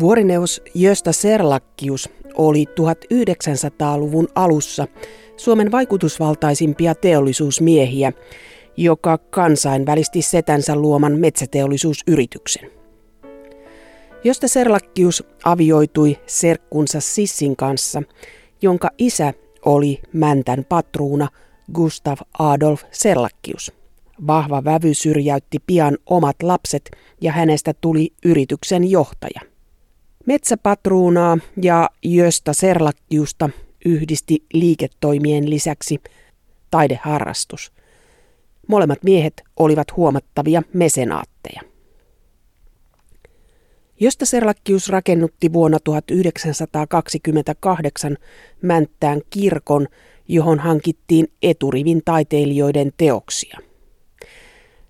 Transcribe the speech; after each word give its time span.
Vuorineuvos 0.00 0.62
Jösta 0.74 1.12
Serlakkius 1.12 2.10
oli 2.34 2.64
1900-luvun 2.64 4.28
alussa 4.34 4.86
Suomen 5.36 5.72
vaikutusvaltaisimpia 5.72 6.94
teollisuusmiehiä, 6.94 8.12
joka 8.76 9.18
kansainvälisti 9.18 10.22
setänsä 10.22 10.76
luoman 10.76 11.12
metsäteollisuusyrityksen. 11.12 12.70
Josta 14.24 14.48
Serlakkius 14.48 15.24
avioitui 15.44 16.16
serkkunsa 16.26 17.00
Sissin 17.00 17.56
kanssa, 17.56 18.02
jonka 18.62 18.90
isä 18.98 19.32
oli 19.64 20.00
Mäntän 20.12 20.64
patruuna 20.68 21.28
Gustav 21.72 22.16
Adolf 22.38 22.82
Serlakkius. 22.90 23.72
Vahva 24.26 24.64
vävy 24.64 24.94
syrjäytti 24.94 25.58
pian 25.66 25.98
omat 26.06 26.36
lapset 26.42 26.90
ja 27.20 27.32
hänestä 27.32 27.74
tuli 27.80 28.12
yrityksen 28.24 28.90
johtaja. 28.90 29.57
Metsäpatruunaa 30.28 31.38
ja 31.62 31.90
Jösta 32.04 32.52
Serlakkiusta 32.52 33.50
yhdisti 33.84 34.44
liiketoimien 34.52 35.50
lisäksi 35.50 36.00
taideharrastus. 36.70 37.72
Molemmat 38.66 39.02
miehet 39.02 39.42
olivat 39.56 39.96
huomattavia 39.96 40.62
mesenaatteja. 40.72 41.60
Josta 44.00 44.26
Serlakkius 44.26 44.88
rakennutti 44.88 45.52
vuonna 45.52 45.78
1928 45.84 48.16
Mänttään 48.62 49.20
kirkon, 49.30 49.86
johon 50.28 50.58
hankittiin 50.58 51.28
eturivin 51.42 52.02
taiteilijoiden 52.04 52.92
teoksia. 52.96 53.58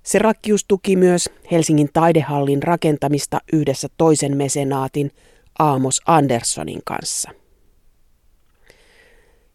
Serlakkius 0.03 0.65
tuki 0.65 0.97
myös 0.97 1.31
Helsingin 1.51 1.89
taidehallin 1.93 2.63
rakentamista 2.63 3.41
yhdessä 3.53 3.89
toisen 3.97 4.37
mesenaatin 4.37 5.11
Aamos 5.59 6.01
Anderssonin 6.07 6.81
kanssa. 6.85 7.31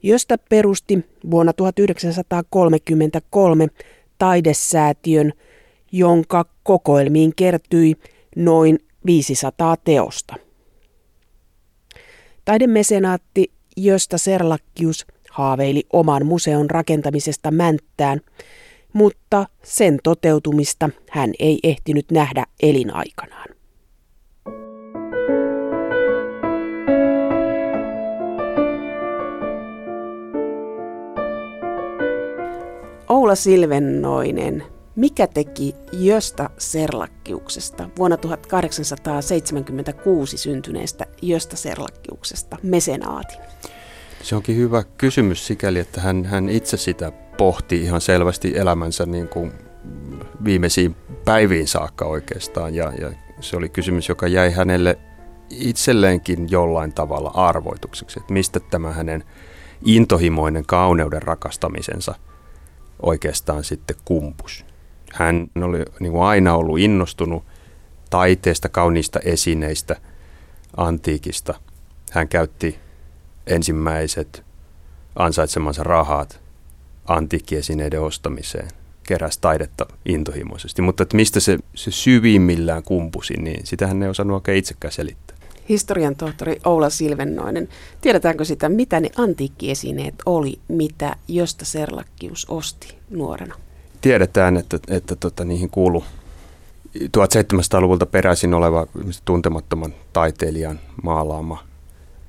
Josta 0.03 0.37
perusti 0.37 1.05
vuonna 1.31 1.53
1933 1.53 3.67
taidesäätiön, 4.17 5.33
jonka 5.91 6.45
kokoelmiin 6.63 7.33
kertyi 7.35 7.95
noin 8.35 8.79
500 9.05 9.77
teosta. 9.77 10.35
Taidemesenaatti 12.45 13.51
Josta 13.77 14.17
Serlakkius 14.17 15.05
haaveili 15.31 15.83
oman 15.93 16.25
museon 16.25 16.69
rakentamisesta 16.69 17.51
Mänttään, 17.51 18.21
mutta 18.93 19.45
sen 19.63 19.99
toteutumista 20.03 20.89
hän 21.09 21.33
ei 21.39 21.59
ehtinyt 21.63 22.11
nähdä 22.11 22.45
elinaikanaan. 22.63 23.52
Oula 33.33 33.41
Silvennoinen, 33.41 34.63
mikä 34.95 35.27
teki 35.27 35.75
Jösta 35.91 36.49
Serlakkiuksesta 36.57 37.89
vuonna 37.97 38.17
1876 38.17 40.37
syntyneestä 40.37 41.05
Jösta 41.21 41.55
Serlakkiuksesta 41.55 42.57
mesenaatin? 42.63 43.37
Se 44.21 44.35
onkin 44.35 44.57
hyvä 44.57 44.83
kysymys 44.97 45.47
sikäli, 45.47 45.79
että 45.79 46.01
hän, 46.01 46.25
hän 46.25 46.49
itse 46.49 46.77
sitä 46.77 47.11
pohti 47.37 47.81
ihan 47.81 48.01
selvästi 48.01 48.57
elämänsä 48.57 49.05
niin 49.05 49.27
kuin 49.27 49.51
viimeisiin 50.43 50.95
päiviin 51.25 51.67
saakka 51.67 52.05
oikeastaan. 52.05 52.75
Ja, 52.75 52.93
ja 53.01 53.11
se 53.39 53.57
oli 53.57 53.69
kysymys, 53.69 54.09
joka 54.09 54.27
jäi 54.27 54.51
hänelle 54.51 54.99
itselleenkin 55.49 56.51
jollain 56.51 56.93
tavalla 56.93 57.29
arvoitukseksi, 57.29 58.19
että 58.19 58.33
mistä 58.33 58.59
tämä 58.59 58.91
hänen 58.91 59.23
intohimoinen 59.85 60.65
kauneuden 60.65 61.21
rakastamisensa 61.21 62.15
oikeastaan 63.03 63.63
sitten 63.63 63.95
kumpus. 64.05 64.65
Hän 65.13 65.47
oli 65.55 65.85
niin 65.99 66.11
kuin 66.11 66.23
aina 66.23 66.55
ollut 66.55 66.79
innostunut 66.79 67.43
taiteesta, 68.09 68.69
kauniista 68.69 69.19
esineistä, 69.19 69.95
antiikista. 70.77 71.53
Hän 72.11 72.27
käytti 72.27 72.79
ensimmäiset 73.47 74.43
ansaitsemansa 75.15 75.83
rahat 75.83 76.41
antiikkiesineiden 77.05 78.01
ostamiseen. 78.01 78.67
Keräsi 79.07 79.41
taidetta 79.41 79.85
intohimoisesti. 80.05 80.81
Mutta 80.81 81.03
että 81.03 81.15
mistä 81.15 81.39
se, 81.39 81.57
se 81.75 81.91
syvimmillään 81.91 82.83
kumpusi, 82.83 83.33
niin 83.37 83.67
sitä 83.67 83.87
hän 83.87 84.03
ei 84.03 84.09
osannut 84.09 84.35
oikein 84.35 84.57
itsekään 84.57 84.91
selittää. 84.91 85.22
Historian 85.69 86.15
tohtori 86.15 86.59
Oula 86.65 86.89
Silvennoinen, 86.89 87.69
tiedetäänkö 88.01 88.45
sitä, 88.45 88.69
mitä 88.69 88.99
ne 88.99 89.09
antiikkiesineet 89.17 90.15
oli, 90.25 90.59
mitä 90.67 91.15
josta 91.27 91.65
Serlakkius 91.65 92.45
osti 92.49 92.97
nuorena? 93.09 93.55
Tiedetään, 94.01 94.57
että, 94.57 94.79
että 94.87 95.15
tota, 95.15 95.45
niihin 95.45 95.69
kuuluu 95.69 96.03
1700-luvulta 96.97 98.05
peräisin 98.05 98.53
oleva 98.53 98.87
tuntemattoman 99.25 99.93
taiteilijan 100.13 100.79
maalaama 101.03 101.63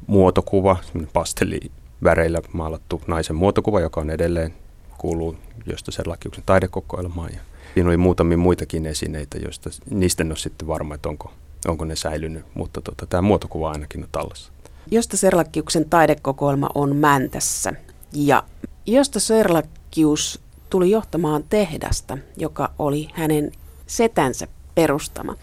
muotokuva, 0.07 0.77
pastelliväreillä 1.13 2.43
maalattu 2.53 3.03
naisen 3.07 3.37
muotokuva, 3.37 3.81
joka 3.81 4.01
on 4.01 4.11
edelleen 4.11 4.55
kuuluu 4.99 5.37
josta 5.67 5.93
Serlakiuksen 5.93 6.45
taidekokoelmaan. 6.47 7.31
Ja 7.33 7.41
siinä 7.75 7.89
oli 7.89 7.97
muutamia 7.97 8.39
muitakin 8.39 8.87
esineitä, 8.87 9.39
joista 9.39 9.71
niistä 9.91 10.23
en 10.23 10.31
ole 10.31 10.37
sitten 10.37 10.69
varma, 10.69 10.95
että 10.95 11.09
onko, 11.09 11.33
onko 11.69 11.85
ne 11.85 11.97
säilynyt, 11.97 12.45
mutta 12.55 12.81
tota, 12.81 13.07
tämä 13.07 13.23
muotokuva 13.23 13.71
ainakin 13.71 14.03
on 14.03 14.09
tallessa. 14.13 14.53
Josta 14.91 15.17
Serlakiuksen 15.17 15.91
taidekokoelma 15.91 16.71
on 16.75 16.97
Mäntässä 16.97 17.73
ja 18.13 18.43
Josta 18.87 19.21
Serlakius 19.21 20.41
tuli 20.71 20.91
johtamaan 20.91 21.45
tehdasta, 21.49 22.19
joka 22.37 22.71
oli 22.79 23.09
hänen 23.13 23.53
setänsä 23.87 24.47
perustama. 24.75 25.35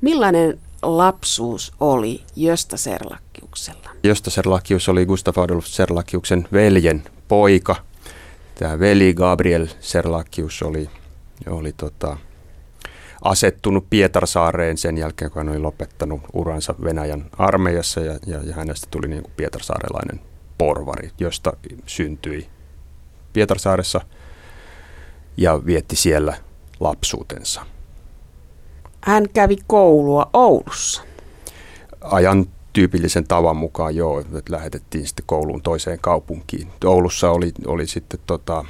Millainen 0.00 0.58
lapsuus 0.82 1.72
oli 1.80 2.22
Josta 2.36 2.76
Serlakiuksella? 2.76 3.90
Josta 4.02 4.30
Serlakius 4.30 4.88
oli 4.88 5.06
Gustav 5.06 5.38
Adolf 5.38 5.66
Serlakiuksen 5.66 6.48
veljen 6.52 7.02
poika. 7.28 7.76
Tämä 8.54 8.78
veli 8.78 9.14
Gabriel 9.14 9.66
Serlakius 9.80 10.62
oli, 10.62 10.90
oli 11.50 11.72
tota, 11.72 12.16
asettunut 13.22 13.86
Pietarsaareen 13.90 14.78
sen 14.78 14.98
jälkeen, 14.98 15.30
kun 15.30 15.40
hän 15.40 15.48
oli 15.48 15.58
lopettanut 15.58 16.20
uransa 16.32 16.74
Venäjän 16.84 17.24
armeijassa 17.38 18.00
ja, 18.00 18.18
ja, 18.26 18.40
ja 18.44 18.54
hänestä 18.54 18.86
tuli 18.90 19.08
niin 19.08 19.22
kuin 19.22 19.32
pietarsaarelainen 19.36 20.20
porvari, 20.58 21.10
josta 21.18 21.52
syntyi 21.86 22.46
Pietarsaaressa 23.32 24.00
ja 25.36 25.66
vietti 25.66 25.96
siellä 25.96 26.36
lapsuutensa. 26.80 27.66
Hän 29.00 29.28
kävi 29.28 29.56
koulua 29.66 30.30
Oulussa. 30.32 31.02
Ajan 32.00 32.46
tyypillisen 32.72 33.28
tavan 33.28 33.56
mukaan 33.56 33.96
joo, 33.96 34.20
että 34.20 34.52
lähetettiin 34.52 35.06
sitten 35.06 35.26
kouluun 35.26 35.62
toiseen 35.62 35.98
kaupunkiin. 36.00 36.68
Oulussa 36.84 37.30
oli, 37.30 37.52
oli 37.66 37.86
sitten 37.86 38.20
tota, 38.26 38.64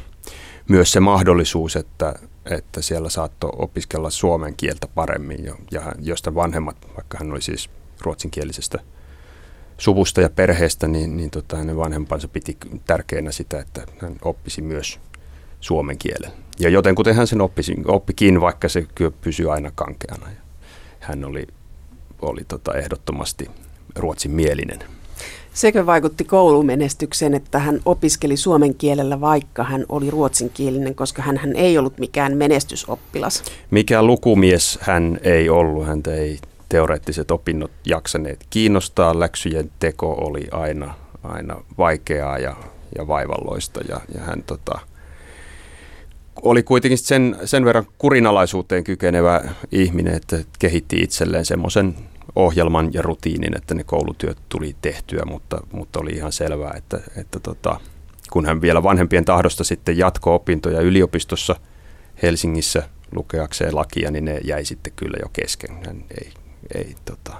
myös 0.69 0.93
se 0.93 1.01
mahdollisuus, 1.01 1.77
että, 1.77 2.15
että 2.51 2.83
siellä 2.83 3.11
saattoi 3.11 3.51
opiskella 3.57 4.11
suomen 4.11 4.55
kieltä 4.57 4.89
paremmin, 4.95 5.45
ja, 5.45 5.55
ja 5.71 5.93
josta 6.01 6.35
vanhemmat, 6.35 6.77
vaikka 6.97 7.19
hän 7.19 7.31
oli 7.33 7.43
siis 7.43 7.71
ruotsinkielisestä 8.01 8.79
suvusta 9.79 10.21
ja 10.21 10.31
perheestä, 10.31 10.89
niin, 10.89 11.17
niin 11.17 11.31
tota, 11.31 11.57
hänen 11.57 11.77
vanhempansa 11.77 12.29
piti 12.29 12.57
tärkeänä 12.87 13.33
sitä, 13.33 13.61
että 13.61 13.87
hän 13.99 14.17
oppisi 14.23 14.63
myös 14.63 15.01
suomen 15.61 15.99
kielen. 15.99 16.33
Ja 16.59 16.69
joten 16.69 16.95
kuten 16.95 17.15
hän 17.15 17.27
sen 17.27 17.41
oppisi, 17.41 17.75
oppikin, 17.87 18.41
vaikka 18.41 18.69
se 18.69 18.87
kyllä 18.95 19.13
pysyi 19.21 19.47
aina 19.47 19.73
kankeana. 19.75 20.31
Ja 20.31 20.41
hän 21.01 21.25
oli, 21.25 21.47
oli 22.23 22.45
tota 22.49 22.75
ehdottomasti 22.75 23.51
ruotsin 23.97 24.31
mielinen. 24.31 24.79
Sekö 25.55 25.87
vaikutti 25.87 26.25
koulumenestykseen, 26.25 27.35
että 27.35 27.59
hän 27.59 27.81
opiskeli 27.85 28.37
suomen 28.37 28.75
kielellä, 28.75 29.21
vaikka 29.21 29.65
hän 29.65 29.85
oli 29.89 30.11
ruotsinkielinen, 30.11 30.95
koska 30.95 31.23
hän, 31.23 31.37
hän 31.37 31.57
ei 31.57 31.79
ollut 31.79 31.99
mikään 31.99 32.37
menestysoppilas? 32.37 33.43
Mikään 33.71 34.07
lukumies 34.07 34.79
hän 34.83 35.19
ei 35.23 35.49
ollut, 35.49 35.87
häntä 35.87 36.15
ei 36.15 36.39
teoreettiset 36.69 37.31
opinnot 37.31 37.71
jaksaneet 37.87 38.47
kiinnostaa. 38.51 39.21
Läksyjen 39.21 39.71
teko 39.79 40.13
oli 40.13 40.43
aina, 40.51 40.95
aina 41.23 41.65
vaikeaa 41.79 42.39
ja, 42.39 42.57
ja 42.99 43.09
vaivalloista 43.09 43.81
ja, 43.89 44.01
ja 44.15 44.21
hän 44.21 44.43
tota, 44.43 44.79
oli 46.43 46.63
kuitenkin 46.63 46.99
sen, 46.99 47.37
sen 47.45 47.65
verran 47.65 47.87
kurinalaisuuteen 47.99 48.85
kykenevä 48.85 49.41
ihminen, 49.73 50.15
että 50.15 50.39
kehitti 50.59 50.97
itselleen 50.97 51.45
semmoisen 51.45 51.95
ohjelman 52.37 52.93
ja 52.93 53.03
rutiinin, 53.03 53.57
että 53.57 53.75
ne 53.75 53.85
koulutyöt 53.85 54.39
tuli 54.49 54.77
tehtyä, 54.83 55.23
mutta, 55.25 55.61
mutta 55.73 56.01
oli 56.01 56.11
ihan 56.11 56.33
selvää, 56.33 56.75
että, 56.77 57.01
että 57.17 57.41
tota, 57.41 57.81
kun 58.31 58.47
hän 58.47 58.61
vielä 58.61 58.83
vanhempien 58.83 59.25
tahdosta 59.25 59.65
sitten 59.65 59.99
jatko-opintoja 59.99 60.81
yliopistossa 60.81 61.57
Helsingissä 62.23 62.83
lukeakseen 63.15 63.77
lakia, 63.77 64.11
niin 64.11 64.25
ne 64.25 64.41
jäi 64.45 64.65
sitten 64.65 64.93
kyllä 64.97 65.19
jo 65.23 65.29
kesken. 65.33 65.71
Hän 65.87 66.05
ei, 66.21 66.31
ei 66.75 66.95
tota, 67.05 67.37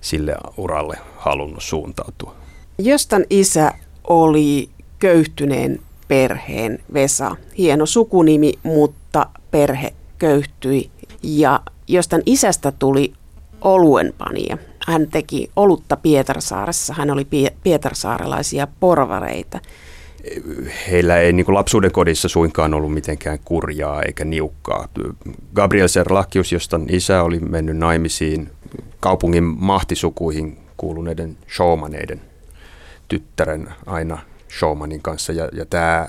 sille 0.00 0.36
uralle 0.56 0.98
halunnut 1.16 1.62
suuntautua. 1.62 2.34
Jostan 2.78 3.24
isä 3.30 3.72
oli 4.04 4.70
köyhtyneen 4.98 5.80
perheen 6.08 6.78
Vesa. 6.94 7.36
Hieno 7.58 7.86
sukunimi, 7.86 8.52
mutta 8.62 9.26
perhe 9.50 9.92
köyhtyi. 10.18 10.90
Ja 11.22 11.60
jostan 11.88 12.22
isästä 12.26 12.72
tuli 12.72 13.12
oluenpanija. 13.60 14.58
Hän 14.86 15.06
teki 15.10 15.50
olutta 15.56 15.96
Pietarsaaressa. 15.96 16.94
Hän 16.94 17.10
oli 17.10 17.26
pietarsaarelaisia 17.62 18.68
porvareita. 18.80 19.60
Heillä 20.90 21.16
ei 21.16 21.32
niin 21.32 21.54
lapsuuden 21.54 21.92
kodissa 21.92 22.28
suinkaan 22.28 22.74
ollut 22.74 22.94
mitenkään 22.94 23.38
kurjaa 23.44 24.02
eikä 24.02 24.24
niukkaa. 24.24 24.88
Gabriel 25.54 25.88
Serlakius, 25.88 26.52
josta 26.52 26.80
isä 26.88 27.22
oli 27.22 27.38
mennyt 27.40 27.76
naimisiin 27.76 28.50
kaupungin 29.00 29.44
mahtisukuihin 29.44 30.58
kuuluneiden 30.76 31.36
showmaneiden 31.56 32.20
tyttären 33.08 33.68
aina 33.86 34.18
showmanin 34.58 35.02
kanssa. 35.02 35.32
Ja, 35.32 35.48
ja 35.52 35.66
tämä 35.66 36.08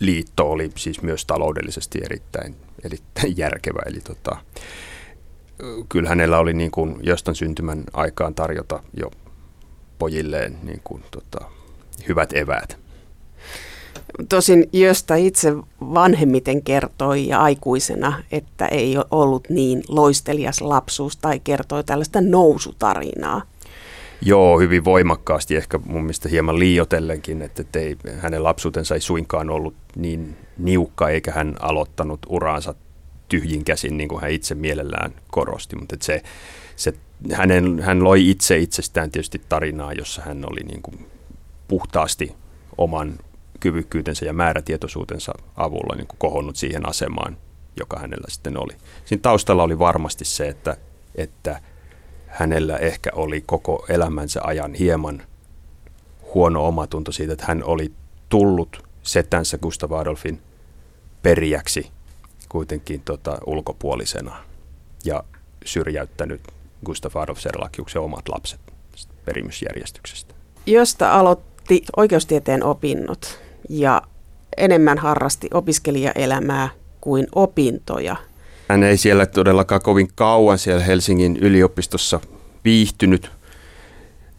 liitto 0.00 0.50
oli 0.50 0.70
siis 0.76 1.02
myös 1.02 1.24
taloudellisesti 1.26 2.00
erittäin, 2.04 2.56
erittäin 2.84 3.36
järkevä. 3.36 3.80
Eli 3.86 4.00
tota, 4.00 4.36
kyllä 5.88 6.08
hänellä 6.08 6.38
oli 6.38 6.52
niin 6.52 6.70
kuin 6.70 6.96
jostain 7.02 7.34
syntymän 7.34 7.84
aikaan 7.92 8.34
tarjota 8.34 8.82
jo 8.94 9.10
pojilleen 9.98 10.58
niin 10.62 10.80
kuin, 10.84 11.02
tota, 11.10 11.44
hyvät 12.08 12.32
eväät. 12.32 12.78
Tosin 14.28 14.68
josta 14.72 15.14
itse 15.14 15.56
vanhemmiten 15.80 16.62
kertoi 16.62 17.28
ja 17.28 17.42
aikuisena, 17.42 18.22
että 18.32 18.66
ei 18.66 18.96
ollut 19.10 19.48
niin 19.48 19.82
loistelias 19.88 20.60
lapsuus 20.60 21.16
tai 21.16 21.40
kertoi 21.40 21.84
tällaista 21.84 22.20
nousutarinaa. 22.20 23.42
Joo, 24.22 24.58
hyvin 24.58 24.84
voimakkaasti, 24.84 25.56
ehkä 25.56 25.78
mun 25.84 26.02
mielestä 26.02 26.28
hieman 26.28 26.58
liiotellenkin, 26.58 27.42
että 27.42 27.78
ei, 27.78 27.96
hänen 28.18 28.44
lapsuutensa 28.44 28.94
ei 28.94 29.00
suinkaan 29.00 29.50
ollut 29.50 29.74
niin 29.96 30.36
niukka, 30.58 31.08
eikä 31.08 31.32
hän 31.32 31.56
aloittanut 31.60 32.20
uraansa 32.28 32.74
tyhjin 33.30 33.64
käsin, 33.64 33.96
niin 33.96 34.08
kuin 34.08 34.20
hän 34.20 34.30
itse 34.30 34.54
mielellään 34.54 35.14
korosti, 35.30 35.76
mutta 35.76 35.96
se, 36.02 36.22
se, 36.76 36.94
hänen, 37.32 37.80
hän 37.82 38.04
loi 38.04 38.30
itse 38.30 38.58
itsestään 38.58 39.10
tietysti 39.10 39.42
tarinaa, 39.48 39.92
jossa 39.92 40.22
hän 40.22 40.44
oli 40.50 40.60
niin 40.60 40.82
kuin 40.82 41.06
puhtaasti 41.68 42.34
oman 42.78 43.18
kyvykkyytensä 43.60 44.26
ja 44.26 44.32
määrätietoisuutensa 44.32 45.32
avulla 45.56 45.96
niin 45.96 46.06
kuin 46.06 46.18
kohonnut 46.18 46.56
siihen 46.56 46.88
asemaan, 46.88 47.36
joka 47.80 47.98
hänellä 47.98 48.26
sitten 48.28 48.56
oli. 48.56 48.72
Siinä 49.04 49.20
taustalla 49.22 49.62
oli 49.62 49.78
varmasti 49.78 50.24
se, 50.24 50.48
että, 50.48 50.76
että 51.14 51.60
hänellä 52.26 52.76
ehkä 52.76 53.10
oli 53.14 53.40
koko 53.46 53.86
elämänsä 53.88 54.40
ajan 54.44 54.74
hieman 54.74 55.22
huono 56.34 56.66
omatunto 56.66 57.12
siitä, 57.12 57.32
että 57.32 57.44
hän 57.48 57.64
oli 57.64 57.92
tullut 58.28 58.82
setänsä 59.02 59.58
Gustav 59.58 59.92
Adolfin 59.92 60.42
perijäksi 61.22 61.90
kuitenkin 62.50 63.02
tota, 63.04 63.38
ulkopuolisena 63.46 64.36
ja 65.04 65.24
syrjäyttänyt 65.64 66.40
Gustav 66.84 67.16
Adolf 67.16 67.38
Serlakiuksen 67.38 68.02
omat 68.02 68.28
lapset 68.28 68.60
perimysjärjestyksestä. 69.24 70.34
Josta 70.66 71.12
aloitti 71.12 71.84
oikeustieteen 71.96 72.64
opinnot 72.64 73.40
ja 73.68 74.02
enemmän 74.56 74.98
harrasti 74.98 75.48
opiskelijaelämää 75.54 76.68
kuin 77.00 77.26
opintoja. 77.34 78.16
Hän 78.68 78.82
ei 78.82 78.96
siellä 78.96 79.26
todellakaan 79.26 79.82
kovin 79.82 80.08
kauan 80.14 80.58
siellä 80.58 80.84
Helsingin 80.84 81.36
yliopistossa 81.36 82.20
viihtynyt. 82.64 83.30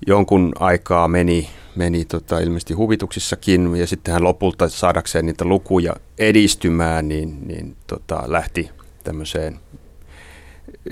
Jonkun 0.08 0.52
aikaa 0.60 1.08
meni, 1.08 1.50
meni 1.76 2.06
tota, 2.06 2.40
ilmeisesti 2.40 2.74
huvituksissakin 2.74 3.76
ja 3.76 3.88
sitten 3.88 4.14
hän 4.14 4.24
lopulta 4.24 4.70
saadakseen 4.70 5.26
niitä 5.26 5.46
lukuja 5.46 5.96
edistymään, 6.20 7.10
niin, 7.10 7.48
niin 7.48 7.76
tota, 7.88 8.24
lähti 8.28 8.70
tämmöiseen 9.04 9.60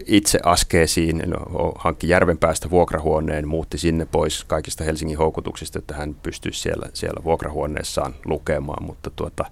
itse 0.05 0.39
askeesiin, 0.43 1.23
no, 1.25 1.71
hankki 1.75 2.07
päästä 2.39 2.69
vuokrahuoneen, 2.69 3.47
muutti 3.47 3.77
sinne 3.77 4.05
pois 4.05 4.43
kaikista 4.43 4.83
Helsingin 4.83 5.17
houkutuksista, 5.17 5.79
että 5.79 5.95
hän 5.95 6.15
pystyisi 6.23 6.59
siellä, 6.59 6.89
siellä 6.93 7.23
vuokrahuoneessaan 7.23 8.15
lukemaan, 8.25 8.83
mutta 8.85 9.09
tuota, 9.09 9.45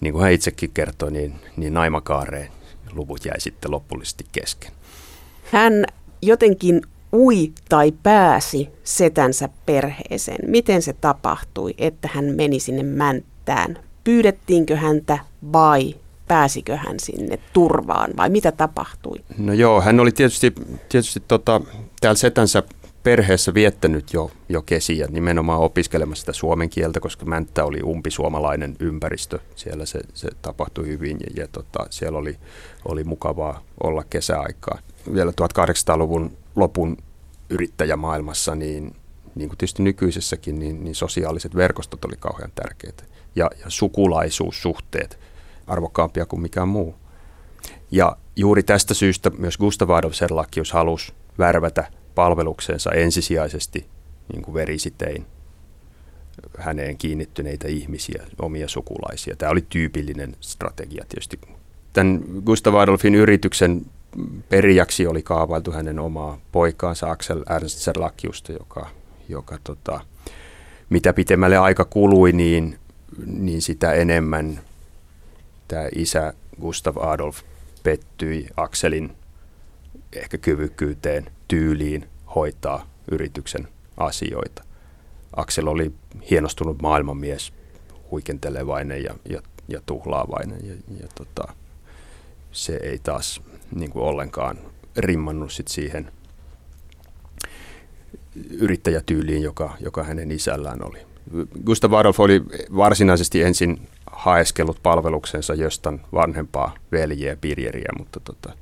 niin 0.00 0.12
kuin 0.12 0.22
hän 0.22 0.32
itsekin 0.32 0.70
kertoi, 0.70 1.10
niin, 1.10 1.34
niin 1.56 1.74
naimakaareen 1.74 2.48
luvut 2.92 3.24
jäi 3.24 3.40
sitten 3.40 3.70
lopullisesti 3.70 4.24
kesken. 4.32 4.72
Hän 5.52 5.84
jotenkin 6.22 6.82
ui 7.12 7.52
tai 7.68 7.92
pääsi 8.02 8.68
setänsä 8.84 9.48
perheeseen. 9.66 10.50
Miten 10.50 10.82
se 10.82 10.92
tapahtui, 10.92 11.74
että 11.78 12.08
hän 12.12 12.24
meni 12.24 12.60
sinne 12.60 12.82
Mänttään? 12.82 13.78
Pyydettiinkö 14.04 14.76
häntä 14.76 15.18
vai 15.52 15.94
pääsikö 16.28 16.76
hän 16.76 17.00
sinne 17.00 17.38
turvaan 17.52 18.10
vai 18.16 18.30
mitä 18.30 18.52
tapahtui? 18.52 19.18
No 19.38 19.52
joo, 19.52 19.80
hän 19.80 20.00
oli 20.00 20.12
tietysti, 20.12 20.52
tietysti 20.88 21.22
tota, 21.28 21.60
täällä 22.00 22.18
setänsä 22.18 22.62
perheessä 23.02 23.54
viettänyt 23.54 24.12
jo, 24.12 24.30
jo 24.48 24.62
kesiä 24.62 25.06
nimenomaan 25.10 25.60
opiskelemassa 25.60 26.20
sitä 26.20 26.32
suomen 26.32 26.70
kieltä, 26.70 27.00
koska 27.00 27.26
Mänttä 27.26 27.64
oli 27.64 27.82
umpisuomalainen 27.82 28.76
ympäristö. 28.80 29.38
Siellä 29.56 29.86
se, 29.86 30.00
se 30.14 30.28
tapahtui 30.42 30.86
hyvin 30.86 31.16
ja, 31.20 31.42
ja 31.42 31.48
tota, 31.52 31.86
siellä 31.90 32.18
oli, 32.18 32.36
oli 32.84 33.04
mukavaa 33.04 33.62
olla 33.82 34.04
kesäaikaa. 34.10 34.78
Vielä 35.14 35.30
1800-luvun 35.30 36.32
lopun 36.58 36.96
yrittäjämaailmassa, 37.50 38.54
niin, 38.54 38.96
niin 39.34 39.48
kuin 39.48 39.58
tietysti 39.58 39.82
nykyisessäkin, 39.82 40.58
niin, 40.58 40.84
niin 40.84 40.94
sosiaaliset 40.94 41.56
verkostot 41.56 42.04
oli 42.04 42.16
kauhean 42.20 42.52
tärkeitä. 42.54 43.04
Ja, 43.36 43.50
ja 43.60 43.70
sukulaisuussuhteet 43.70 45.18
arvokkaampia 45.66 46.26
kuin 46.26 46.42
mikään 46.42 46.68
muu. 46.68 46.94
Ja 47.90 48.16
juuri 48.36 48.62
tästä 48.62 48.94
syystä 48.94 49.30
myös 49.30 49.58
Gustav 49.58 49.90
Adolf 49.90 50.14
Serlakius 50.14 50.72
halusi 50.72 51.12
värvätä 51.38 51.90
palvelukseensa 52.14 52.90
ensisijaisesti 52.90 53.86
niin 54.32 54.42
kuin 54.42 54.54
verisitein 54.54 55.26
häneen 56.58 56.98
kiinnittyneitä 56.98 57.68
ihmisiä, 57.68 58.26
omia 58.42 58.68
sukulaisia. 58.68 59.36
Tämä 59.36 59.52
oli 59.52 59.64
tyypillinen 59.68 60.36
strategia 60.40 61.04
tietysti. 61.08 61.40
Tämän 61.92 62.24
Gustav 62.44 62.74
Adolfin 62.74 63.14
yrityksen 63.14 63.86
perijäksi 64.48 65.06
oli 65.06 65.22
kaavailtu 65.22 65.72
hänen 65.72 65.98
omaa 65.98 66.38
poikaansa 66.52 67.10
Axel 67.10 67.44
Ernst 67.56 67.78
Serlakiusta, 67.78 68.52
joka, 68.52 68.86
joka 69.28 69.58
tota, 69.64 70.00
mitä 70.90 71.12
pitemmälle 71.12 71.58
aika 71.58 71.84
kului, 71.84 72.32
niin, 72.32 72.78
niin 73.26 73.62
sitä 73.62 73.92
enemmän 73.92 74.60
tämä 75.68 75.88
isä 75.94 76.34
Gustav 76.60 76.96
Adolf 76.96 77.42
pettyi 77.82 78.46
Akselin 78.56 79.12
ehkä 80.12 80.38
kyvykkyyteen, 80.38 81.30
tyyliin 81.48 82.08
hoitaa 82.34 82.86
yrityksen 83.10 83.68
asioita. 83.96 84.64
Aksel 85.36 85.66
oli 85.66 85.92
hienostunut 86.30 86.82
maailmanmies, 86.82 87.52
huikentelevainen 88.10 89.02
ja, 89.02 89.14
ja, 89.30 89.42
ja 89.68 89.80
tuhlaavainen 89.86 90.58
ja, 90.62 90.74
ja 91.00 91.08
tota, 91.14 91.52
se 92.52 92.76
ei 92.82 92.98
taas 92.98 93.42
niin 93.74 93.90
kuin 93.90 94.04
ollenkaan 94.04 94.58
rimmannut 94.96 95.52
sit 95.52 95.68
siihen 95.68 96.12
yrittäjätyyliin, 98.50 99.42
joka, 99.42 99.76
joka 99.80 100.04
hänen 100.04 100.30
isällään 100.30 100.84
oli. 100.84 100.98
Gustav 101.66 101.92
Adolf 101.92 102.20
oli 102.20 102.42
varsinaisesti 102.76 103.42
ensin 103.42 103.88
haeskellut 104.12 104.82
palveluksensa 104.82 105.54
jostain 105.54 106.00
vanhempaa 106.12 106.74
veljeä 106.92 107.36
Birjeriä, 107.36 107.88
mutta 107.98 108.20
tota, 108.20 108.52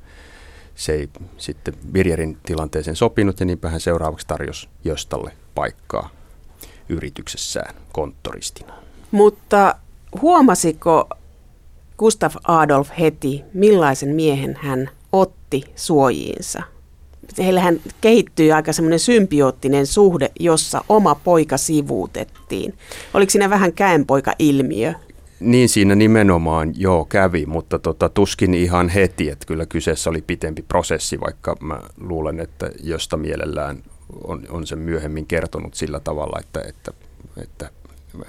se 0.75 0.93
ei 0.93 1.09
sitten 1.37 1.75
Birjerin 1.93 2.39
tilanteeseen 2.47 2.97
sopinut 2.97 3.41
ja 3.41 3.47
niinpä 3.47 3.69
hän 3.69 3.81
seuraavaksi 3.81 4.27
tarjosi 4.27 4.69
Jostalle 4.85 5.33
paikkaa 5.55 6.11
yrityksessään 6.89 7.75
konttoristina. 7.93 8.75
Mutta 9.11 9.75
huomasiko 10.21 11.09
Gustav 11.99 12.33
Adolf 12.45 12.91
heti, 12.99 13.45
millaisen 13.55 14.15
miehen 14.15 14.59
hän 14.63 14.91
otti 15.13 15.65
suojiinsa? 15.77 16.63
Heillähän 17.39 17.81
kehittyy 18.01 18.53
aika 18.53 18.73
semmoinen 18.73 18.99
symbioottinen 18.99 19.87
suhde, 19.87 20.31
jossa 20.41 20.85
oma 20.89 21.15
poika 21.15 21.57
sivuutettiin. 21.57 22.75
Oliko 23.15 23.31
siinä 23.31 23.51
vähän 23.51 23.73
käenpoika-ilmiö? 23.73 24.95
Niin 25.41 25.69
siinä 25.69 25.95
nimenomaan 25.95 26.73
joo 26.77 27.05
kävi, 27.05 27.47
mutta 27.47 27.79
tota, 27.79 28.09
tuskin 28.09 28.55
ihan 28.55 28.89
heti, 28.89 29.31
että 29.31 29.47
kyllä 29.47 29.67
kyseessä 29.67 30.11
oli 30.11 30.23
pitempi 30.23 30.63
prosessi, 30.63 31.21
vaikka 31.21 31.57
mä 31.61 31.81
luulen, 32.01 32.41
että 32.41 32.71
josta 32.83 33.17
mielellään 33.17 33.83
on, 34.25 34.43
on 34.49 34.67
sen 34.67 34.79
myöhemmin 34.79 35.27
kertonut 35.27 35.75
sillä 35.75 36.01
tavalla, 36.01 36.39
että, 36.41 36.61
että, 36.69 36.93
että 37.43 37.71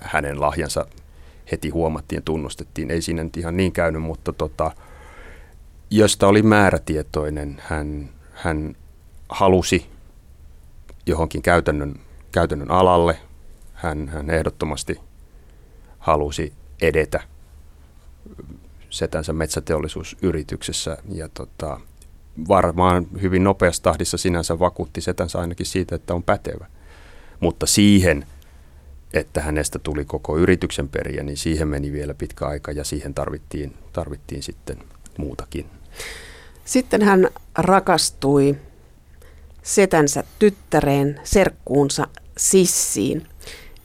hänen 0.01 0.41
lahjansa 0.41 0.86
heti 1.51 1.69
huomattiin 1.69 2.17
ja 2.17 2.22
tunnustettiin. 2.22 2.91
Ei 2.91 3.01
siinä 3.01 3.24
nyt 3.24 3.38
ihan 3.38 3.57
niin 3.57 3.72
käynyt, 3.72 4.01
mutta 4.01 4.34
tota, 4.34 4.72
josta 5.89 6.27
oli 6.27 6.41
määrätietoinen, 6.41 7.62
hän, 7.67 8.10
hän 8.34 8.75
halusi 9.29 9.89
johonkin 11.06 11.41
käytännön, 11.41 11.96
käytännön 12.32 12.72
alalle. 12.72 13.17
Hän, 13.74 14.08
hän 14.08 14.29
ehdottomasti 14.29 15.00
halusi 16.00 16.53
edetä 16.82 17.24
setänsä 18.89 19.34
metsäteollisuusyrityksessä 19.34 20.98
ja 21.13 21.29
tota, 21.29 21.79
varmaan 22.48 23.08
hyvin 23.22 23.44
nopeassa 23.44 23.84
tahdissa 23.84 24.17
sinänsä 24.17 24.60
vakuutti 24.60 25.01
setänsä 25.01 25.39
ainakin 25.39 25.65
siitä, 25.65 25.96
että 25.96 26.13
on 26.13 26.24
pätevä. 26.24 26.67
Mutta 27.39 27.65
siihen, 27.65 28.25
että 29.13 29.41
hänestä 29.41 29.79
tuli 29.79 30.06
koko 30.06 30.38
yrityksen 30.38 30.89
periä, 30.89 31.24
niin 31.24 31.38
siihen 31.38 31.67
meni 31.67 31.91
vielä 31.91 32.13
pitkä 32.13 32.46
aika 32.46 32.72
ja 32.72 32.84
siihen 32.84 33.13
tarvittiin, 33.13 33.74
tarvittiin 33.94 34.44
sitten 34.44 34.77
muutakin. 35.17 35.65
Sitten 36.65 37.01
hän 37.01 37.29
rakastui 37.57 38.57
setänsä 39.63 40.24
tyttäreen, 40.39 41.19
serkkuunsa 41.24 42.07
Sissiin. 42.38 43.27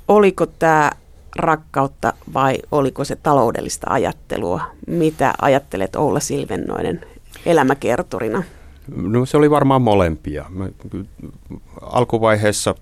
Oliko 0.09 0.47
tämä 0.47 0.91
rakkautta 1.37 2.13
vai 2.35 2.59
oliko 2.73 3.05
se 3.05 3.17
taloudellista 3.17 3.87
ajattelua? 3.91 4.61
Mitä 4.87 5.35
ajattelet 5.43 5.97
Olla 5.97 6.21
Silvennoinen 6.21 7.07
elämäkerturina? 7.47 8.43
No 8.97 9.27
se 9.27 9.37
oli 9.37 9.51
varmaan 9.51 9.83
molempia. 9.83 10.45
Alkuvaiheessa 11.81 12.75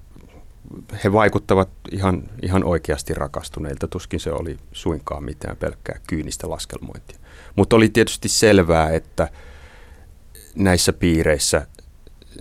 he 1.04 1.12
vaikuttavat 1.12 1.68
ihan, 1.90 2.22
ihan 2.42 2.64
oikeasti 2.64 3.14
rakastuneilta, 3.14 3.88
tuskin 3.88 4.20
se 4.20 4.32
oli 4.32 4.56
suinkaan 4.72 5.24
mitään 5.24 5.56
pelkkää 5.56 6.00
kyynistä 6.06 6.50
laskelmointia. 6.50 7.19
Mutta 7.56 7.76
oli 7.76 7.88
tietysti 7.88 8.28
selvää, 8.28 8.90
että 8.90 9.28
näissä 10.54 10.92
piireissä 10.92 11.66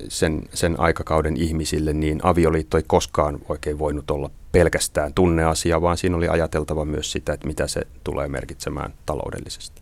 sen, 0.08 0.42
sen 0.54 0.80
aikakauden 0.80 1.38
ihmisille, 1.38 1.94
niin 1.94 2.20
avioliitto 2.24 2.78
ei 2.78 2.84
koskaan 2.88 3.40
oikein 3.50 3.80
voinut 3.80 4.12
olla 4.12 4.30
pelkästään 4.52 5.14
tunneasia, 5.14 5.82
vaan 5.82 5.98
siinä 5.98 6.18
oli 6.18 6.28
ajateltava 6.28 6.86
myös 6.86 7.12
sitä, 7.12 7.34
että 7.34 7.48
mitä 7.48 7.68
se 7.68 7.82
tulee 8.04 8.28
merkitsemään 8.28 8.94
taloudellisesti. 9.06 9.82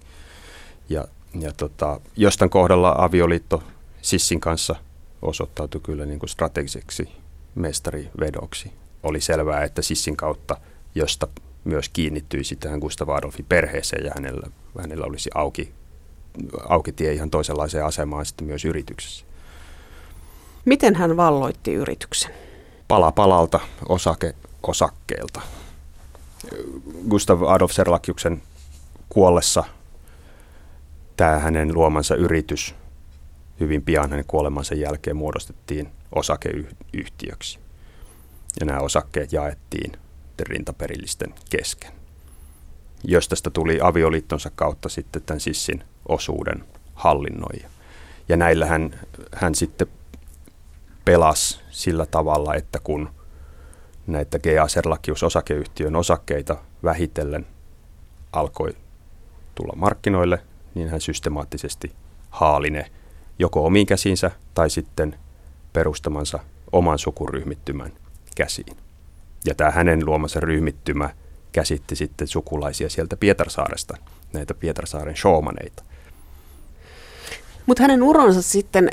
Ja, 0.89 1.07
ja 1.39 1.51
tota, 1.57 2.01
jostain 2.15 2.49
kohdalla 2.49 2.95
avioliitto 2.97 3.63
Sissin 4.01 4.39
kanssa 4.39 4.75
osoittautui 5.21 5.81
kyllä 5.81 6.05
niin 6.05 6.19
kuin 6.19 6.29
strategiseksi 6.29 7.09
mestarivedoksi. 7.55 8.71
Oli 9.03 9.21
selvää, 9.21 9.63
että 9.63 9.81
Sissin 9.81 10.17
kautta, 10.17 10.57
josta 10.95 11.27
myös 11.67 11.89
kiinnittyisi 11.89 12.55
tähän 12.55 12.79
Gustav 12.79 13.09
Adolfin 13.09 13.45
perheeseen 13.49 14.05
ja 14.05 14.11
hänellä, 14.15 14.47
hänellä 14.79 15.05
olisi 15.05 15.29
auki, 15.35 15.73
auki 16.69 16.91
tie 16.91 17.13
ihan 17.13 17.29
toisenlaiseen 17.29 17.85
asemaan 17.85 18.25
sitten 18.25 18.47
myös 18.47 18.65
yrityksessä. 18.65 19.25
Miten 20.65 20.95
hän 20.95 21.17
valloitti 21.17 21.73
yrityksen? 21.73 22.31
Pala 22.87 23.11
palalta, 23.11 23.59
osake 23.89 24.35
osakkeelta. 24.63 25.41
Gustav 27.09 27.41
Adolf 27.41 27.71
Serlakiuksen 27.71 28.41
kuollessa 29.09 29.63
tämä 31.17 31.39
hänen 31.39 31.73
luomansa 31.73 32.15
yritys 32.15 32.75
hyvin 33.59 33.81
pian 33.81 34.09
hänen 34.09 34.25
kuolemansa 34.27 34.75
jälkeen 34.75 35.15
muodostettiin 35.15 35.89
osakeyhtiöksi. 36.15 37.59
Ja 38.59 38.65
nämä 38.65 38.79
osakkeet 38.79 39.33
jaettiin 39.33 39.91
rintaperillisten 40.45 41.33
kesken. 41.49 41.91
Jos 43.03 43.29
tästä 43.29 43.49
tuli 43.49 43.79
avioliittonsa 43.81 44.51
kautta 44.55 44.89
sitten 44.89 45.21
tämän 45.21 45.39
sissin 45.39 45.83
osuuden 46.07 46.63
hallinnoija. 46.93 47.69
Ja 48.29 48.37
näillä 48.37 48.65
hän, 48.65 48.99
hän 49.33 49.55
sitten 49.55 49.87
pelasi 51.05 51.59
sillä 51.71 52.05
tavalla, 52.05 52.55
että 52.55 52.79
kun 52.83 53.09
näitä 54.07 54.39
GA 54.39 54.67
Serlakius 54.67 55.23
osakeyhtiön 55.23 55.95
osakkeita 55.95 56.57
vähitellen 56.83 57.47
alkoi 58.31 58.75
tulla 59.55 59.73
markkinoille, 59.75 60.43
niin 60.75 60.89
hän 60.89 61.01
systemaattisesti 61.01 61.91
haali 62.29 62.69
ne 62.69 62.91
joko 63.39 63.65
omiin 63.65 63.87
käsiinsä 63.87 64.31
tai 64.53 64.69
sitten 64.69 65.15
perustamansa 65.73 66.39
oman 66.71 66.99
sukuryhmittymän 66.99 67.93
käsiin. 68.35 68.86
Ja 69.45 69.55
tämä 69.55 69.71
hänen 69.71 70.05
luomansa 70.05 70.39
ryhmittymä 70.39 71.09
käsitti 71.51 71.95
sitten 71.95 72.27
sukulaisia 72.27 72.89
sieltä 72.89 73.17
Pietarsaaresta, 73.17 73.97
näitä 74.33 74.53
Pietarsaaren 74.53 75.15
showmaneita. 75.17 75.83
Mutta 77.65 77.83
hänen 77.83 78.03
uronsa 78.03 78.41
sitten 78.41 78.89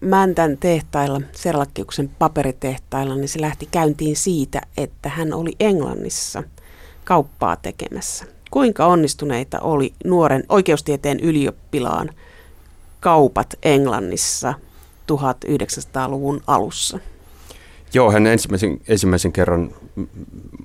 Mäntän 0.00 0.58
tehtailla, 0.58 1.20
Serlakkiuksen 1.32 2.08
paperitehtailla, 2.18 3.14
niin 3.14 3.28
se 3.28 3.40
lähti 3.40 3.68
käyntiin 3.70 4.16
siitä, 4.16 4.60
että 4.76 5.08
hän 5.08 5.32
oli 5.32 5.52
Englannissa 5.60 6.42
kauppaa 7.04 7.56
tekemässä. 7.56 8.24
Kuinka 8.50 8.86
onnistuneita 8.86 9.60
oli 9.60 9.94
nuoren 10.04 10.44
oikeustieteen 10.48 11.20
ylioppilaan 11.20 12.10
kaupat 13.00 13.54
Englannissa 13.62 14.54
1900-luvun 15.12 16.40
alussa? 16.46 16.98
Joo, 17.94 18.12
hän 18.12 18.26
ensimmäisen, 18.26 18.80
ensimmäisen 18.88 19.32
kerran 19.32 19.74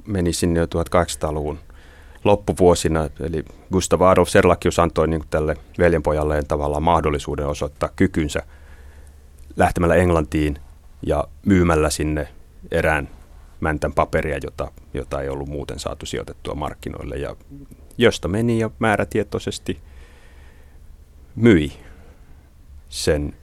meni 0.07 0.33
sinne 0.33 0.59
jo 0.59 0.65
1800-luvun 0.65 1.59
loppuvuosina, 2.23 3.09
eli 3.19 3.45
Gustav 3.71 4.01
Adolf 4.01 4.29
Serlakius 4.29 4.79
antoi 4.79 5.07
niin 5.07 5.23
tälle 5.29 5.57
veljenpojalleen 5.77 6.47
tavallaan 6.47 6.83
mahdollisuuden 6.83 7.47
osoittaa 7.47 7.89
kykynsä– 7.95 8.41
lähtemällä 9.55 9.95
Englantiin 9.95 10.59
ja 11.01 11.27
myymällä 11.45 11.89
sinne 11.89 12.27
erään 12.71 13.09
mäntän 13.59 13.93
paperia, 13.93 14.37
jota, 14.43 14.71
jota 14.93 15.21
ei 15.21 15.29
ollut 15.29 15.49
muuten 15.49 15.79
saatu 15.79 16.05
sijoitettua 16.05 16.55
markkinoille 16.55 17.15
ja 17.15 17.35
josta 17.97 18.27
meni 18.27 18.59
ja 18.59 18.69
määrätietoisesti 18.79 19.79
myi 21.35 21.73
sen, 22.89 23.33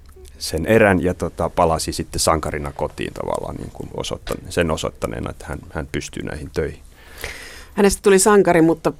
sen 0.40 0.66
erän 0.66 1.02
ja 1.02 1.14
tota, 1.14 1.50
palasi 1.50 1.92
sitten 1.92 2.20
sankarina 2.20 2.73
kotiin 2.73 3.14
tavallaan 3.14 3.56
niin 3.56 3.70
kuin 3.73 3.90
osoittaneen, 3.97 4.52
sen 4.52 4.70
osoittaneena, 4.70 5.30
että 5.30 5.44
hän, 5.49 5.59
hän 5.73 5.88
pystyy 5.92 6.23
näihin 6.23 6.50
töihin. 6.50 6.80
Hänestä 7.75 8.02
tuli 8.02 8.18
sankari, 8.18 8.62
mutta 8.62 8.92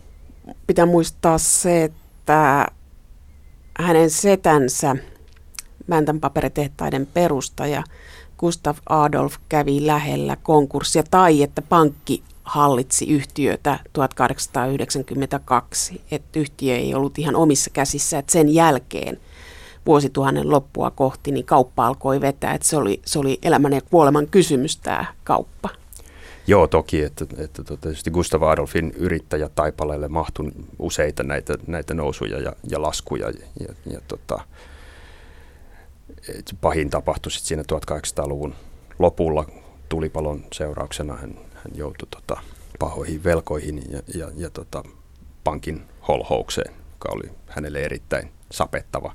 pitää 0.67 0.87
muistaa 0.87 1.39
se, 1.39 1.85
että 1.85 2.67
hänen 3.79 4.11
setänsä– 4.11 4.97
Mäntän 5.91 6.21
paperitehtaiden 6.21 7.07
perustaja 7.07 7.83
Gustav 8.39 8.77
Adolf 8.89 9.35
kävi 9.49 9.87
lähellä 9.87 10.37
konkurssia 10.43 11.03
tai 11.11 11.43
että 11.43 11.63
pankki 11.63 12.23
hallitsi 12.43 13.11
yhtiötä 13.11 13.79
1892, 13.93 16.01
että 16.11 16.39
yhtiö 16.39 16.77
ei 16.77 16.95
ollut 16.95 17.19
ihan 17.19 17.37
omissa 17.37 17.71
käsissä, 17.71 18.19
että 18.19 18.33
sen 18.33 18.55
jälkeen 18.55 19.21
vuosituhannen 19.87 20.51
loppua 20.51 20.91
kohti, 20.91 21.33
niin 21.33 21.47
kauppa 21.47 21.87
alkoi 21.87 22.21
vetää, 22.21 22.55
että 22.55 22.69
se 22.69 22.77
oli, 22.77 23.01
se 23.07 23.19
oli 23.19 23.39
elämän 23.43 23.73
ja 23.73 23.81
kuoleman 23.91 24.27
kysymys 24.27 24.77
tämä 24.77 25.05
kauppa. 25.25 25.69
Joo, 26.47 26.67
toki, 26.67 27.03
että, 27.03 27.27
että 27.39 27.65
tota, 27.65 27.81
tietysti 27.81 28.11
Gustav 28.11 28.43
Adolfin 28.43 28.93
yrittäjätaipaleelle 28.97 30.09
mahtui 30.09 30.53
useita 30.79 31.23
näitä, 31.23 31.55
näitä 31.67 31.95
nousuja 31.95 32.39
ja, 32.39 32.53
ja 32.71 32.83
laskuja 32.83 33.31
ja, 33.31 33.47
ja, 33.61 33.75
ja 33.93 34.01
tota, 34.09 34.41
pahin 36.61 36.91
tapahtui 36.91 37.33
sitten 37.33 37.49
siinä 37.49 37.63
1800-luvun 37.97 38.55
lopulla 38.99 39.47
tulipalon 39.89 40.45
seurauksena. 40.53 41.17
Hän, 41.17 41.35
hän 41.55 41.73
joutui 41.75 42.09
tota, 42.11 42.41
pahoihin 42.79 43.25
velkoihin 43.25 43.83
ja, 43.91 44.03
ja, 44.15 44.29
ja 44.37 44.51
tota, 44.51 44.83
pankin 45.45 45.83
holhoukseen, 46.09 46.75
joka 46.93 47.09
oli 47.13 47.31
hänelle 47.47 47.83
erittäin 47.83 48.33
sapettava, 48.53 49.13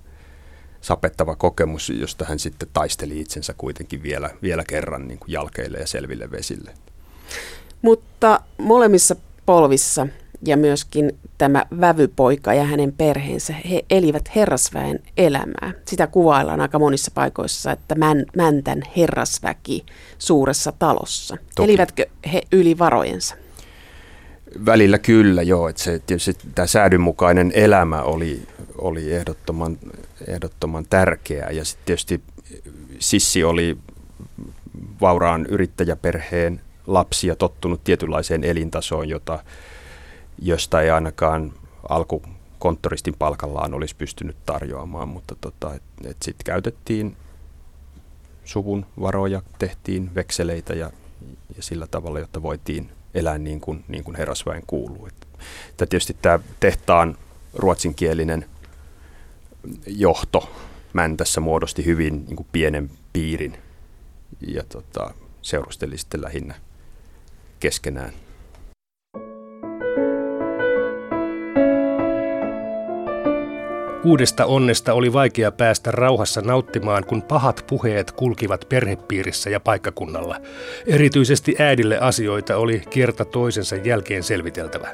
sapettava 0.85 1.35
kokemus, 1.35 1.89
josta 1.89 2.25
hän 2.25 2.39
sitten 2.39 2.69
taisteli 2.73 3.19
itsensä 3.19 3.53
kuitenkin 3.57 4.03
vielä, 4.03 4.29
vielä 4.41 4.63
kerran 4.67 5.07
niin 5.07 5.19
kuin 5.19 5.31
jalkeille 5.31 5.77
ja 5.77 5.87
selville 5.87 6.31
vesille. 6.31 6.71
Mutta 7.81 8.39
molemmissa 8.57 9.15
polvissa 9.45 10.07
ja 10.45 10.57
myöskin 10.57 11.17
tämä 11.37 11.65
vävypoika 11.81 12.53
ja 12.53 12.63
hänen 12.63 12.93
perheensä, 12.93 13.53
he 13.53 13.85
elivät 13.89 14.35
herrasväen 14.35 14.99
elämää. 15.17 15.73
Sitä 15.85 16.07
kuvaillaan 16.07 16.61
aika 16.61 16.79
monissa 16.79 17.11
paikoissa, 17.15 17.71
että 17.71 17.95
män, 17.95 18.25
mäntän 18.35 18.81
herrasväki 18.97 19.85
suuressa 20.17 20.71
talossa. 20.71 21.37
Toki. 21.55 21.69
Elivätkö 21.69 22.05
he 22.33 22.41
yli 22.51 22.77
varojensa? 22.77 23.35
Välillä 24.65 24.97
kyllä, 24.97 25.41
joo. 25.41 25.69
Että 25.69 25.81
se, 25.81 25.99
tietysti 25.99 26.37
tämä 26.55 26.67
säädynmukainen 26.67 27.51
elämä 27.55 28.01
oli, 28.01 28.47
oli 28.77 29.13
ehdottoman, 29.13 29.77
ehdottoman 30.27 30.85
tärkeää. 30.89 31.49
Ja 31.51 31.65
sitten 31.65 31.85
tietysti 31.85 32.21
Sissi 32.99 33.43
oli 33.43 33.77
vauraan 35.01 35.45
yrittäjäperheen 35.45 36.61
lapsi 36.87 37.27
ja 37.27 37.35
tottunut 37.35 37.83
tietynlaiseen 37.83 38.43
elintasoon, 38.43 39.09
jota 39.09 39.43
josta 40.41 40.81
ei 40.81 40.89
ainakaan 40.89 41.53
alku 41.89 42.21
konttoristin 42.59 43.15
palkallaan 43.19 43.73
olisi 43.73 43.95
pystynyt 43.95 44.35
tarjoamaan, 44.45 45.07
mutta 45.07 45.35
tota, 45.41 45.71
sitten 46.03 46.45
käytettiin 46.45 47.17
suvun 48.45 48.85
varoja, 49.01 49.41
tehtiin 49.59 50.15
vekseleitä 50.15 50.73
ja, 50.73 50.91
ja 51.57 51.63
sillä 51.63 51.87
tavalla, 51.87 52.19
jotta 52.19 52.41
voitiin 52.41 52.89
elää 53.15 53.37
niin 53.37 53.61
kuin, 53.61 53.85
niin 53.87 54.03
kuin 54.03 54.17
herrasväen 54.17 54.63
kuuluu. 54.67 55.07
Että, 55.07 55.27
tietysti 55.85 56.17
tämä 56.21 56.39
tehtaan 56.59 57.17
ruotsinkielinen 57.53 58.45
johto 59.87 60.49
Mäntässä 60.93 61.41
muodosti 61.41 61.85
hyvin 61.85 62.25
niin 62.25 62.35
kuin 62.35 62.47
pienen 62.51 62.89
piirin 63.13 63.57
ja 64.47 64.63
tota, 64.63 65.13
seurusteli 65.41 65.97
sitten 65.97 66.21
lähinnä 66.21 66.55
keskenään. 67.59 68.13
Uudesta 74.05 74.45
onnesta 74.45 74.93
oli 74.93 75.13
vaikea 75.13 75.51
päästä 75.51 75.91
rauhassa 75.91 76.41
nauttimaan, 76.41 77.05
kun 77.05 77.21
pahat 77.21 77.65
puheet 77.67 78.11
kulkivat 78.11 78.65
perhepiirissä 78.69 79.49
ja 79.49 79.59
paikkakunnalla. 79.59 80.37
Erityisesti 80.87 81.55
äidille 81.59 81.97
asioita 81.99 82.57
oli 82.57 82.81
kerta 82.89 83.25
toisensa 83.25 83.75
jälkeen 83.75 84.23
selviteltävä. 84.23 84.87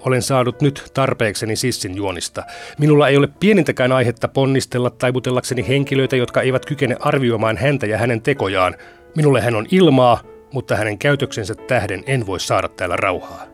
Olen 0.00 0.22
saanut 0.22 0.60
nyt 0.60 0.90
tarpeekseni 0.94 1.56
sissin 1.56 1.96
juonista. 1.96 2.42
Minulla 2.78 3.08
ei 3.08 3.16
ole 3.16 3.28
pienintäkään 3.40 3.92
aihetta 3.92 4.28
ponnistella 4.28 4.90
taivutellakseni 4.90 5.68
henkilöitä, 5.68 6.16
jotka 6.16 6.42
eivät 6.42 6.66
kykene 6.66 6.96
arvioimaan 7.00 7.56
häntä 7.56 7.86
ja 7.86 7.98
hänen 7.98 8.22
tekojaan. 8.22 8.74
Minulle 9.16 9.40
hän 9.40 9.54
on 9.54 9.66
ilmaa, 9.70 10.22
mutta 10.52 10.76
hänen 10.76 10.98
käytöksensä 10.98 11.54
tähden 11.54 12.02
en 12.06 12.26
voi 12.26 12.40
saada 12.40 12.68
täällä 12.68 12.96
rauhaa. 12.96 13.51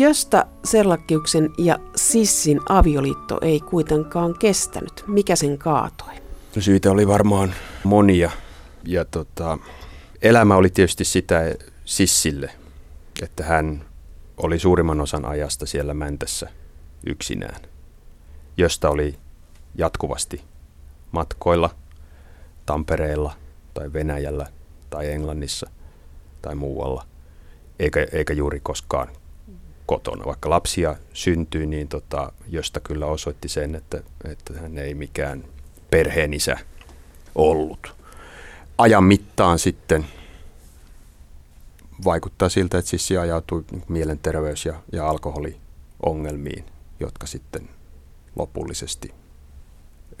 Josta 0.00 0.46
Serlakkiuksen 0.64 1.50
ja 1.58 1.78
Sissin 1.96 2.60
avioliitto 2.68 3.38
ei 3.42 3.60
kuitenkaan 3.60 4.38
kestänyt. 4.38 5.04
Mikä 5.06 5.36
sen 5.36 5.58
kaatoi? 5.58 6.14
No 6.56 6.62
syitä 6.62 6.90
oli 6.90 7.08
varmaan 7.08 7.54
monia. 7.84 8.30
Ja 8.84 9.04
tota, 9.04 9.58
elämä 10.22 10.56
oli 10.56 10.70
tietysti 10.70 11.04
sitä 11.04 11.54
Sissille, 11.84 12.50
että 13.22 13.44
hän 13.44 13.84
oli 14.36 14.58
suurimman 14.58 15.00
osan 15.00 15.24
ajasta 15.24 15.66
siellä 15.66 15.94
Mäntässä 15.94 16.50
yksinään, 17.06 17.60
josta 18.56 18.90
oli 18.90 19.18
jatkuvasti 19.74 20.44
matkoilla 21.12 21.70
Tampereella 22.66 23.32
tai 23.74 23.92
Venäjällä 23.92 24.46
tai 24.90 25.08
Englannissa 25.08 25.70
tai 26.42 26.54
muualla, 26.54 27.06
eikä, 27.78 28.06
eikä 28.12 28.32
juuri 28.32 28.60
koskaan 28.60 29.08
kotona. 29.88 30.24
Vaikka 30.24 30.50
lapsia 30.50 30.96
syntyi, 31.12 31.66
niin 31.66 31.88
tota, 31.88 32.32
josta 32.48 32.80
kyllä 32.80 33.06
osoitti 33.06 33.48
sen, 33.48 33.74
että, 33.74 34.02
että 34.24 34.60
hän 34.60 34.78
ei 34.78 34.94
mikään 34.94 35.44
perheenisä 35.90 36.58
ollut. 37.34 37.94
Ajan 38.78 39.04
mittaan 39.04 39.58
sitten 39.58 40.06
vaikuttaa 42.04 42.48
siltä, 42.48 42.78
että 42.78 42.90
Sissi 42.90 43.18
ajautui 43.18 43.64
mielenterveys- 43.88 44.66
ja, 44.66 44.74
ja 44.92 45.08
alkoholiongelmiin, 45.08 46.64
jotka 47.00 47.26
sitten 47.26 47.68
lopullisesti 48.36 49.14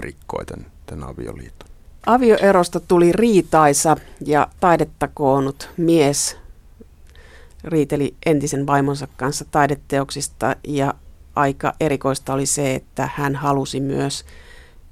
rikkoi 0.00 0.44
tämän, 0.44 0.66
tämän 0.86 1.08
avioliiton. 1.08 1.68
Avioerosta 2.06 2.80
tuli 2.80 3.12
riitaisa 3.12 3.96
ja 4.26 4.48
taidetta 4.60 5.08
koonnut 5.14 5.68
mies 5.76 6.36
riiteli 7.64 8.14
entisen 8.26 8.66
vaimonsa 8.66 9.08
kanssa 9.16 9.44
taideteoksista 9.50 10.56
ja 10.68 10.94
aika 11.36 11.72
erikoista 11.80 12.32
oli 12.32 12.46
se, 12.46 12.74
että 12.74 13.08
hän 13.14 13.34
halusi 13.34 13.80
myös 13.80 14.24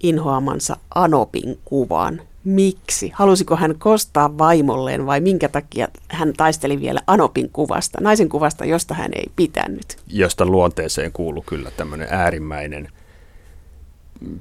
inhoamansa 0.02 0.76
Anopin 0.94 1.58
kuvan. 1.64 2.20
Miksi? 2.44 3.10
Halusiko 3.14 3.56
hän 3.56 3.78
kostaa 3.78 4.38
vaimolleen 4.38 5.06
vai 5.06 5.20
minkä 5.20 5.48
takia 5.48 5.88
hän 6.08 6.32
taisteli 6.36 6.80
vielä 6.80 7.00
Anopin 7.06 7.50
kuvasta, 7.52 7.98
naisen 8.00 8.28
kuvasta, 8.28 8.64
josta 8.64 8.94
hän 8.94 9.10
ei 9.14 9.26
pitänyt? 9.36 9.96
Josta 10.06 10.46
luonteeseen 10.46 11.12
kuuluu 11.12 11.44
kyllä 11.46 11.70
tämmöinen 11.70 12.08
äärimmäinen 12.10 12.88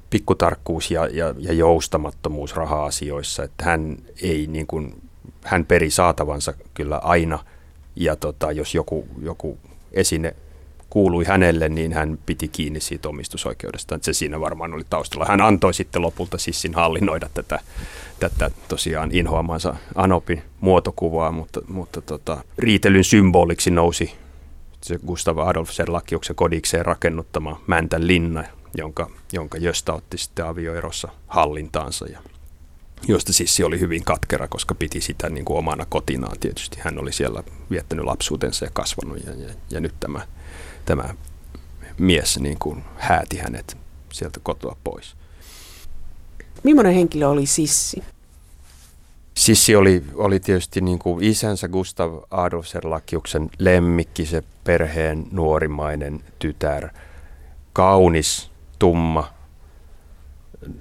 pikkutarkkuus 0.09 0.91
ja, 0.91 1.07
ja, 1.07 1.35
ja 1.37 1.53
joustamattomuus 1.53 2.55
raha-asioissa, 2.55 3.43
että 3.43 3.65
hän 3.65 3.97
ei 4.21 4.47
niin 4.47 4.67
kuin, 4.67 5.01
hän 5.43 5.65
peri 5.65 5.89
saatavansa 5.89 6.53
kyllä 6.73 6.97
aina– 6.97 7.39
ja 7.95 8.15
tota, 8.15 8.51
jos 8.51 8.75
joku, 8.75 9.07
joku 9.21 9.57
esine 9.91 10.35
kuului 10.89 11.25
hänelle, 11.25 11.69
niin 11.69 11.93
hän 11.93 12.19
piti 12.25 12.47
kiinni 12.47 12.79
siitä 12.79 13.09
omistusoikeudesta. 13.09 13.99
Se 14.01 14.13
siinä 14.13 14.39
varmaan 14.39 14.73
oli 14.73 14.83
taustalla. 14.89 15.25
Hän 15.25 15.41
antoi 15.41 15.73
sitten 15.73 16.01
lopulta 16.01 16.37
Sissin 16.37 16.73
hallinnoida 16.73 17.29
tätä, 17.33 17.59
tätä 18.19 18.51
tosiaan 18.67 19.09
inhoamansa 19.11 19.75
Anopin 19.95 20.41
muotokuvaa, 20.59 21.31
mutta, 21.31 21.61
mutta 21.67 22.01
tota, 22.01 22.43
riitelyn 22.57 23.03
symboliksi 23.03 23.71
nousi 23.71 24.11
se 24.85 24.99
Gustav 25.07 25.37
Adolf 25.37 25.69
Serlakiuksen 25.71 26.35
kodikseen 26.35 26.85
rakennuttama 26.85 27.61
Mäntän 27.67 28.07
linna, 28.07 28.43
jonka, 28.77 29.09
jonka 29.33 29.57
Jöstä 29.57 29.93
otti 29.93 30.17
sitten 30.17 30.45
avioerossa 30.45 31.07
hallintaansa. 31.27 32.05
Ja 32.07 32.19
josta 33.07 33.33
Sissi 33.33 33.63
oli 33.63 33.79
hyvin 33.79 34.03
katkera, 34.03 34.47
koska 34.47 34.75
piti 34.75 35.01
sitä 35.01 35.29
niin 35.29 35.45
kuin 35.45 35.57
omana 35.57 35.85
kotinaan 35.89 36.39
tietysti. 36.39 36.77
Hän 36.81 36.99
oli 36.99 37.13
siellä 37.13 37.43
viettänyt 37.71 38.05
lapsuutensa 38.05 38.65
ja 38.65 38.71
kasvanut 38.73 39.23
ja, 39.25 39.33
ja, 39.33 39.53
ja 39.69 39.79
nyt 39.79 39.93
tämä, 39.99 40.21
tämä 40.85 41.15
mies 41.97 42.39
niin 42.39 42.59
kuin 42.59 42.83
hääti 42.97 43.37
hänet 43.37 43.77
sieltä 44.13 44.39
kotoa 44.43 44.77
pois. 44.83 45.15
Millainen 46.63 46.93
henkilö 46.93 47.27
oli 47.27 47.45
Sissi? 47.45 48.03
Sissi 49.37 49.75
oli, 49.75 50.03
oli 50.13 50.39
tietysti 50.39 50.81
niin 50.81 50.99
kuin 50.99 51.23
isänsä 51.23 51.67
Gustav 51.67 52.19
Adolf 52.31 52.67
Serlakiuksen 52.67 53.49
lemmikki, 53.59 54.25
se 54.25 54.43
perheen 54.63 55.27
nuorimainen 55.31 56.23
tytär. 56.39 56.89
Kaunis, 57.73 58.51
tumma, 58.79 59.33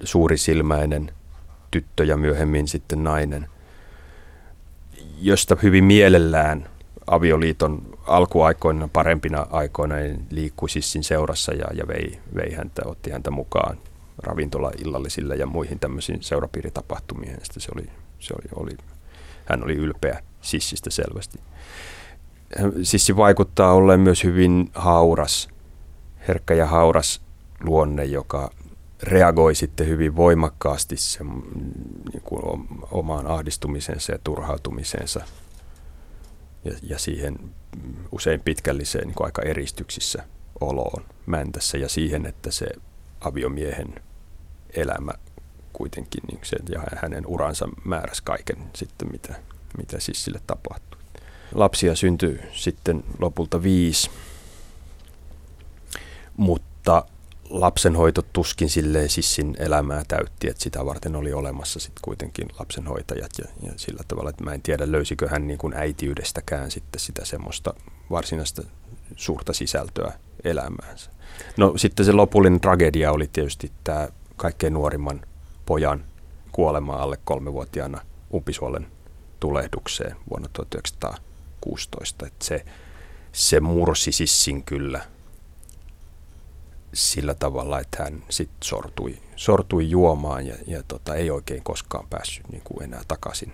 suurisilmäinen– 0.03 1.11
tyttö 1.75 2.03
ja 2.03 2.17
myöhemmin 2.17 2.67
sitten 2.67 3.03
nainen, 3.03 3.49
josta 5.21 5.57
hyvin 5.63 5.83
mielellään 5.83 6.69
avioliiton 7.07 7.97
alkuaikoina, 8.07 8.89
parempina 8.93 9.47
aikoina 9.49 9.95
niin 9.95 10.27
liikkui 10.29 10.69
Sissin 10.69 11.03
seurassa 11.03 11.53
ja, 11.53 11.65
ja 11.73 11.87
vei, 11.87 12.19
vei 12.35 12.53
häntä, 12.53 12.81
otti 12.85 13.11
häntä 13.11 13.31
mukaan 13.31 13.77
ravintola-illallisille 14.17 15.35
ja 15.35 15.45
muihin 15.45 15.79
tämmöisiin 15.79 16.23
seurapiiritapahtumiin. 16.23 17.37
Sitten 17.43 17.61
se 17.61 17.71
oli, 17.75 17.85
se 18.19 18.33
oli, 18.33 18.63
oli, 18.63 18.77
hän 19.45 19.63
oli 19.63 19.73
ylpeä 19.73 20.23
Sissistä 20.41 20.89
selvästi. 20.89 21.39
Sissi 22.83 23.15
vaikuttaa 23.15 23.73
olleen 23.73 23.99
myös 23.99 24.23
hyvin 24.23 24.69
hauras, 24.75 25.49
herkkä 26.27 26.53
ja 26.53 26.65
hauras 26.65 27.21
luonne, 27.63 28.05
joka 28.05 28.51
reagoi 29.07 29.55
sitten 29.55 29.87
hyvin 29.87 30.15
voimakkaasti 30.15 30.97
sen, 30.97 31.27
niin 32.13 32.21
kuin 32.23 32.67
omaan 32.91 33.27
ahdistumiseensa 33.27 34.11
ja 34.11 34.19
turhautumiseensa 34.23 35.21
ja, 36.65 36.71
ja 36.83 36.99
siihen 36.99 37.39
usein 38.11 38.41
pitkälliseen 38.41 39.07
niin 39.07 39.15
kuin 39.15 39.25
aika 39.25 39.41
eristyksissä 39.41 40.23
oloon 40.61 41.05
Mäntässä 41.25 41.77
ja 41.77 41.89
siihen, 41.89 42.25
että 42.25 42.51
se 42.51 42.67
aviomiehen 43.21 43.95
elämä 44.73 45.11
kuitenkin 45.73 46.23
niin 46.27 46.39
se, 46.43 46.57
ja 46.69 46.81
hänen 47.01 47.27
uransa 47.27 47.69
määräsi 47.83 48.21
kaiken 48.23 48.57
sitten, 48.75 49.11
mitä, 49.11 49.35
mitä 49.77 49.99
siis 49.99 50.23
sille 50.23 50.41
tapahtui. 50.47 50.99
Lapsia 51.53 51.95
syntyi 51.95 52.39
sitten 52.53 53.03
lopulta 53.19 53.63
viisi, 53.63 54.09
mutta 56.37 57.05
lapsenhoito 57.49 58.21
tuskin 58.21 58.69
silleen 58.69 59.09
sissin 59.09 59.55
elämää 59.59 60.03
täytti, 60.07 60.49
että 60.49 60.63
sitä 60.63 60.85
varten 60.85 61.15
oli 61.15 61.33
olemassa 61.33 61.79
sitten 61.79 62.01
kuitenkin 62.01 62.47
lapsenhoitajat 62.59 63.31
ja, 63.37 63.45
ja 63.61 63.73
sillä 63.75 64.03
tavalla, 64.07 64.29
että 64.29 64.43
mä 64.43 64.53
en 64.53 64.61
tiedä 64.61 64.91
löysikö 64.91 65.29
hän 65.29 65.47
niin 65.47 65.57
kuin 65.57 65.73
äitiydestäkään 65.73 66.71
sitten 66.71 66.99
sitä 66.99 67.25
semmoista 67.25 67.73
varsinaista 68.11 68.61
suurta 69.15 69.53
sisältöä 69.53 70.13
elämäänsä. 70.43 71.11
No 71.57 71.73
sitten 71.77 72.05
se 72.05 72.11
lopullinen 72.11 72.61
tragedia 72.61 73.11
oli 73.11 73.27
tietysti 73.27 73.71
tämä 73.83 74.07
kaikkein 74.35 74.73
nuorimman 74.73 75.21
pojan 75.65 76.05
kuolema 76.51 76.93
alle 76.93 77.17
kolmevuotiaana 77.25 78.01
umpisuolen 78.33 78.87
tulehdukseen 79.39 80.15
vuonna 80.29 80.49
1916. 80.53 82.25
Että 82.25 82.45
se, 82.45 82.65
se 83.31 83.59
mursi 83.59 84.11
sissin 84.11 84.63
kyllä– 84.63 85.01
sillä 86.95 87.33
tavalla, 87.33 87.79
että 87.79 88.03
hän 88.03 88.23
sitten 88.29 88.57
sortui, 88.63 89.17
sortui 89.35 89.89
juomaan 89.89 90.47
ja, 90.47 90.55
ja 90.67 90.83
tota, 90.87 91.15
ei 91.15 91.31
oikein 91.31 91.63
koskaan 91.63 92.07
päässyt 92.09 92.49
niin 92.51 92.61
kuin 92.63 92.83
enää 92.83 93.01
takaisin 93.07 93.51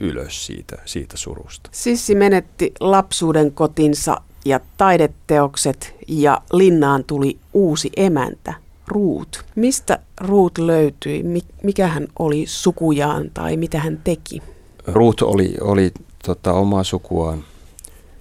ylös 0.00 0.46
siitä, 0.46 0.76
siitä 0.84 1.16
surusta. 1.16 1.70
Sissi 1.72 2.14
menetti 2.14 2.74
lapsuuden 2.80 3.52
kotinsa 3.52 4.20
ja 4.44 4.60
taideteokset 4.76 5.94
ja 6.08 6.42
linnaan 6.52 7.04
tuli 7.04 7.38
uusi 7.52 7.90
emäntä. 7.96 8.54
Ruut. 8.86 9.44
Mistä 9.56 9.98
Ruut 10.20 10.58
löytyi? 10.58 11.24
Mikä 11.62 11.86
hän 11.86 12.08
oli 12.18 12.44
sukujaan 12.46 13.30
tai 13.34 13.56
mitä 13.56 13.78
hän 13.78 14.00
teki? 14.04 14.42
Ruut 14.86 15.22
oli, 15.22 15.54
oli 15.60 15.92
tota, 16.26 16.52
omaa 16.52 16.84
sukuaan 16.84 17.44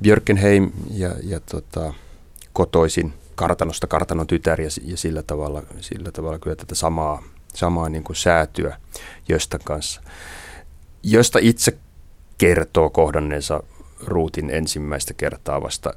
Björkenheim 0.01 0.71
ja, 0.91 1.15
ja 1.23 1.39
tota, 1.39 1.93
kotoisin 2.53 3.13
kartanosta 3.37 3.87
kartanon 3.87 4.27
tytär 4.27 4.61
ja, 4.61 4.69
ja 4.83 4.97
sillä, 4.97 5.23
tavalla, 5.23 5.63
sillä 5.81 6.11
tavalla 6.11 6.39
kyllä 6.39 6.55
tätä 6.55 6.75
samaa, 6.75 7.23
samaa 7.53 7.89
niin 7.89 8.03
kuin 8.03 8.15
säätyä 8.15 8.77
Jöstän 9.29 9.59
kanssa. 9.63 10.01
Josta 11.03 11.39
itse 11.41 11.77
kertoo 12.37 12.89
kohdanneensa 12.89 13.63
Ruutin 14.05 14.49
ensimmäistä 14.49 15.13
kertaa 15.13 15.61
vasta 15.61 15.93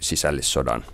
sisällissodan 0.00 0.84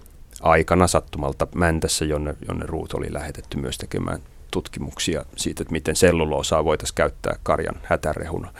aikana 0.41 0.87
sattumalta 0.87 1.47
Mäntässä, 1.55 2.05
jonne, 2.05 2.35
jonne 2.49 2.67
Ruut 2.67 2.95
oli 2.95 3.13
lähetetty 3.13 3.57
myös 3.57 3.79
tekemään 3.79 4.21
tutkimuksia 4.51 5.25
siitä, 5.37 5.63
että 5.63 5.73
miten 5.73 5.97
selluloosaa 5.97 6.65
voitaisiin 6.65 6.95
käyttää 6.95 7.37
karjan 7.43 7.77
hätärehuna. 7.83 8.53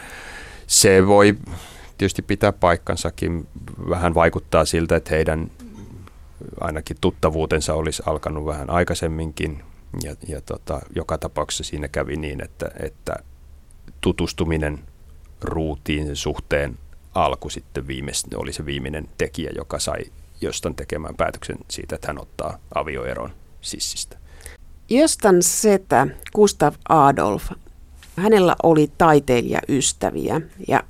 Se 0.67 1.07
voi 1.07 1.37
tietysti 1.99 2.23
pitää 2.23 2.53
paikkansakin. 2.53 3.49
Vähän 3.89 4.15
vaikuttaa 4.15 4.65
siltä, 4.65 4.97
että 4.97 5.15
heidän 5.15 5.51
ainakin 6.61 6.97
tuttavuutensa 7.01 7.75
olisi 7.75 8.03
alkanut 8.07 8.47
vähän 8.47 8.71
aikaisemminkin. 8.71 9.63
Ja, 10.03 10.15
ja 10.29 10.41
tota, 10.41 10.81
joka 10.97 11.19
tapauksessa 11.19 11.65
siinä 11.65 11.89
kävi 11.89 12.17
niin, 12.17 12.45
että, 12.45 12.71
että 12.81 13.17
tutustuminen 14.01 14.79
ruutiin 15.41 16.17
suhteen 16.17 16.79
alku 17.15 17.51
sitten 17.51 17.87
viimeis, 17.87 18.27
oli 18.37 18.53
se 18.53 18.67
viimeinen 18.67 19.09
tekijä, 19.19 19.51
joka 19.57 19.79
sai 19.79 20.01
Jostan 20.41 20.75
tekemään 20.75 21.15
päätöksen 21.15 21.59
siitä, 21.69 21.95
että 21.95 22.07
hän 22.09 22.21
ottaa 22.21 22.59
avioeron 22.75 23.31
sissistä. 23.61 24.19
Jostan 24.91 25.43
setä 25.43 26.07
Gustav 26.35 26.75
Adolf, 26.89 27.51
hänellä 28.17 28.57
oli 28.63 28.91
taiteilijaystäviä 28.99 30.41
ja 30.69 30.83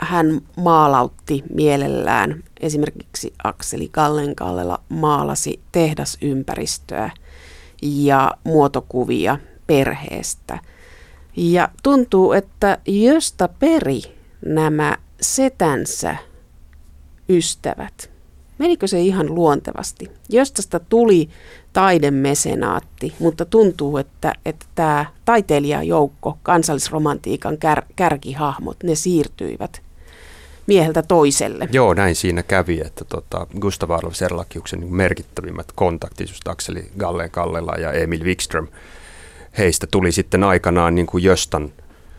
hän 0.00 0.40
maalautti 0.56 1.44
mielellään. 1.54 2.44
Esimerkiksi 2.60 3.34
Akseli 3.44 3.88
Kallenkallela 3.88 4.80
maalasi 4.88 5.60
tehdasympäristöä 5.72 7.10
ja 7.82 8.30
muotokuvia 8.44 9.38
perheestä. 9.66 10.58
Ja 11.36 11.68
tuntuu, 11.82 12.32
että 12.32 12.78
josta 12.86 13.48
peri 13.48 14.00
nämä 14.46 14.96
setänsä 15.20 16.16
ystävät. 17.28 18.10
Menikö 18.58 18.86
se 18.86 19.00
ihan 19.00 19.34
luontevasti? 19.34 20.10
Jostasta 20.28 20.80
tuli 20.80 21.28
taidemesenaatti, 21.72 23.14
mutta 23.18 23.44
tuntuu, 23.44 23.96
että, 23.96 24.32
että 24.44 24.66
tämä 24.74 25.06
taiteilijajoukko, 25.24 26.38
kansallisromantiikan 26.42 27.58
kär, 27.58 27.82
kärkihahmot, 27.96 28.76
ne 28.82 28.94
siirtyivät 28.94 29.82
mieheltä 30.68 31.02
toiselle. 31.02 31.68
Joo, 31.72 31.94
näin 31.94 32.14
siinä 32.14 32.42
kävi, 32.42 32.80
että 32.80 33.04
tota, 33.04 33.46
Gustav 33.60 33.90
Adolf 33.90 34.14
Serlakiuksen 34.14 34.80
niin 34.80 34.94
merkittävimmät 34.94 35.72
kontaktit, 35.74 36.28
just 36.28 36.48
Akseli 36.48 36.90
Gallen 36.98 37.30
Kallela 37.30 37.72
ja 37.72 37.92
Emil 37.92 38.24
Wikström, 38.24 38.68
heistä 39.58 39.86
tuli 39.90 40.12
sitten 40.12 40.44
aikanaan 40.44 40.94
niin 40.94 41.06
kuin 41.06 41.24
Jöstan 41.24 41.72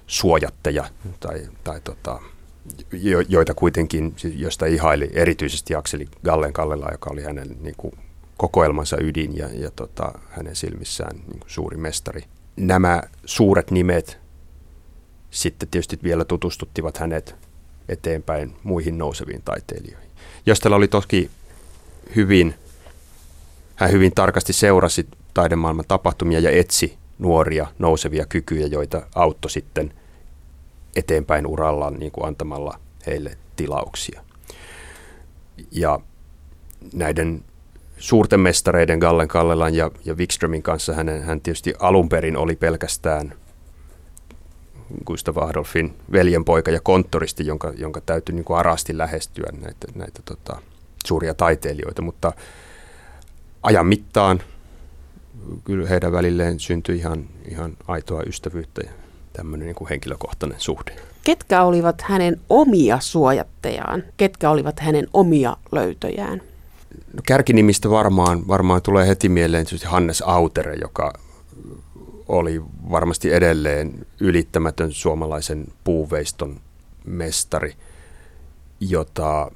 suojatteja 0.08 0.86
tai, 1.20 1.42
tai 1.64 1.82
tota, 1.84 2.20
jo, 2.92 3.20
joita 3.20 3.54
kuitenkin, 3.54 4.16
josta 4.36 4.66
ihaili 4.66 5.10
erityisesti 5.14 5.76
Akseli 5.76 6.08
Gallen 6.24 6.54
Kallela, 6.54 6.88
joka 6.92 7.10
oli 7.10 7.24
hänen 7.24 7.58
niin 7.62 7.76
kuin, 7.78 7.94
kokoelmansa 8.38 8.98
ydin 9.02 9.38
ja, 9.38 9.50
ja 9.54 9.72
tota, 9.72 10.20
hänen 10.30 10.56
silmissään 10.56 11.16
niin 11.16 11.40
kuin 11.40 11.50
suuri 11.50 11.78
mestari. 11.78 12.24
Nämä 12.56 13.04
suuret 13.26 13.72
nimet 13.72 14.20
sitten 15.32 15.70
tietysti 15.70 16.00
vielä 16.04 16.26
tutustuttivat 16.26 16.98
hänet 16.98 17.36
eteenpäin 17.90 18.56
muihin 18.64 18.98
nouseviin 18.98 19.42
taiteilijoihin. 19.46 20.10
Jostella 20.46 20.76
oli 20.76 20.88
toki 20.88 21.30
hyvin, 22.16 22.56
hän 23.76 23.92
hyvin 23.92 24.12
tarkasti 24.16 24.54
seurasi 24.54 25.08
taidemaailman 25.34 25.86
tapahtumia 25.88 26.40
ja 26.40 26.52
etsi 26.52 26.98
nuoria 27.20 27.68
nousevia 27.80 28.26
kykyjä, 28.26 28.68
joita 28.68 29.08
auttoi 29.16 29.52
sitten 29.52 29.94
eteenpäin 30.96 31.48
urallaan 31.48 31.94
niin 31.94 32.12
kuin 32.12 32.28
antamalla 32.28 32.80
heille 33.06 33.38
tilauksia. 33.56 34.22
Ja 35.72 36.00
näiden 36.94 37.44
suurten 37.98 38.40
mestareiden 38.40 39.00
Gallen 39.00 39.28
Kallelan 39.28 39.76
ja, 39.76 39.92
ja 40.06 40.16
Wikströmin 40.16 40.64
kanssa 40.64 40.94
hänen, 40.94 41.24
hän 41.24 41.42
tietysti 41.42 41.74
alun 41.80 42.10
perin 42.10 42.38
oli 42.38 42.56
pelkästään 42.56 43.34
Gustav 45.06 45.38
Adolfin 45.38 45.94
veljenpoika 46.12 46.72
ja 46.72 46.80
konttoristi, 46.80 47.46
jonka, 47.46 47.74
jonka 47.78 48.02
täytyy 48.02 48.36
niin 48.36 48.46
kuin 48.46 48.58
arasti 48.58 48.98
lähestyä 48.98 49.50
näitä, 49.62 49.88
näitä 49.96 50.22
tota, 50.26 50.62
suuria 51.06 51.34
taiteilijoita, 51.34 52.02
mutta 52.02 52.34
ajan 53.64 53.88
mittaan 53.88 54.42
kyllä 55.64 55.90
heidän 55.90 56.12
välilleen 56.12 56.60
syntyi 56.60 56.98
ihan, 56.98 57.26
ihan 57.52 57.78
aitoa 57.88 58.24
ystävyyttä 58.24 58.82
ja 58.86 58.92
tämmöinen 59.34 59.66
niin 59.66 59.76
kuin 59.76 59.90
henkilökohtainen 59.90 60.60
suhde. 60.60 60.96
Ketkä 61.24 61.64
olivat 61.64 62.02
hänen 62.02 62.42
omia 62.50 63.00
suojattejaan? 63.00 64.04
Ketkä 64.18 64.50
olivat 64.50 64.80
hänen 64.80 65.08
omia 65.14 65.58
löytöjään? 65.72 66.42
No, 67.14 67.22
kärkinimistä 67.26 67.90
varmaan, 67.90 68.48
varmaan 68.48 68.82
tulee 68.82 69.08
heti 69.08 69.30
mieleen 69.30 69.66
Hannes 69.86 70.22
Autere, 70.22 70.76
joka 70.76 71.14
oli 72.30 72.62
varmasti 72.92 73.34
edelleen 73.34 74.08
ylittämätön 74.20 74.92
suomalaisen 74.92 75.66
puuveiston 75.84 76.60
mestari, 77.06 77.74
jota, 78.80 79.52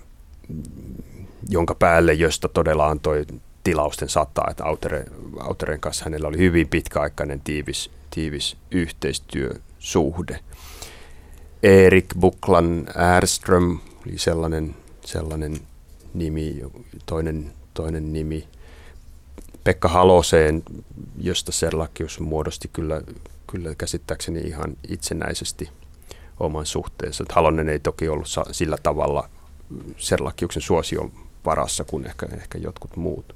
jonka 1.50 1.76
päälle, 1.76 2.14
josta 2.14 2.48
todella 2.48 2.88
antoi 2.88 3.26
tilausten 3.64 4.10
sataa, 4.10 4.48
että 4.52 4.66
Autere, 4.66 5.06
Autereen 5.40 5.80
kanssa 5.80 6.06
hänellä 6.06 6.28
oli 6.28 6.38
hyvin 6.38 6.68
pitkäaikainen 6.68 7.42
tiivis, 7.42 7.92
tiivis 8.10 8.58
yhteistyösuhde. 8.72 10.40
Erik 11.64 12.06
Buklan 12.20 12.88
Erström 13.18 13.80
oli 14.08 14.18
sellainen, 14.18 14.76
sellainen 15.06 15.58
nimi, 16.14 16.62
toinen, 17.06 17.52
toinen 17.74 18.14
nimi. 18.14 18.48
Pekka 19.64 19.88
Haloseen, 19.88 20.64
josta 21.22 21.52
Serlakius 21.52 22.20
muodosti 22.20 22.70
kyllä, 22.74 23.02
kyllä 23.48 23.76
käsittääkseni 23.76 24.40
ihan 24.40 24.78
itsenäisesti 24.90 25.70
oman 26.40 26.66
suhteensa. 26.66 27.24
Halonen 27.30 27.70
ei 27.70 27.80
toki 27.80 28.10
ollut 28.10 28.28
sillä 28.52 28.78
tavalla 28.84 29.30
Serlakiuksen 29.98 30.62
suosion 30.62 31.12
varassa 31.46 31.84
kuin 31.84 32.06
ehkä, 32.08 32.26
ehkä 32.34 32.58
jotkut 32.58 32.96
muut. 32.96 33.36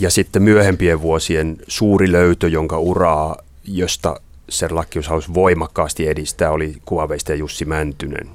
Ja 0.00 0.10
sitten 0.10 0.42
myöhempien 0.42 1.02
vuosien 1.02 1.56
suuri 1.68 2.12
löytö, 2.12 2.48
jonka 2.48 2.78
uraa, 2.78 3.36
josta 3.64 4.20
Serlakius 4.48 5.08
halusi 5.08 5.34
voimakkaasti 5.34 6.08
edistää, 6.08 6.50
oli 6.50 6.76
kuvaveistäjä 6.84 7.36
Jussi 7.36 7.64
Mäntynen. 7.64 8.30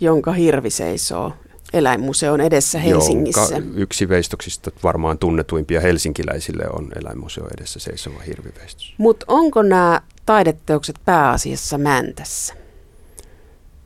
Jonka 0.00 0.32
hirvi 0.32 0.70
seisoo 0.70 1.32
eläinmuseon 1.72 2.40
edessä 2.40 2.78
Helsingissä. 2.78 3.56
Jonka 3.56 3.70
yksi 3.74 4.08
veistoksista 4.08 4.70
varmaan 4.82 5.18
tunnetuimpia 5.18 5.80
helsinkiläisille 5.80 6.64
on 6.72 6.92
eläinmuseo 7.00 7.48
edessä 7.58 7.78
seisova 7.78 8.20
hirviveistos. 8.20 8.94
Mutta 8.98 9.26
onko 9.28 9.62
nämä 9.62 10.00
taideteokset 10.26 10.96
pääasiassa 11.04 11.78
Mäntässä? 11.78 12.54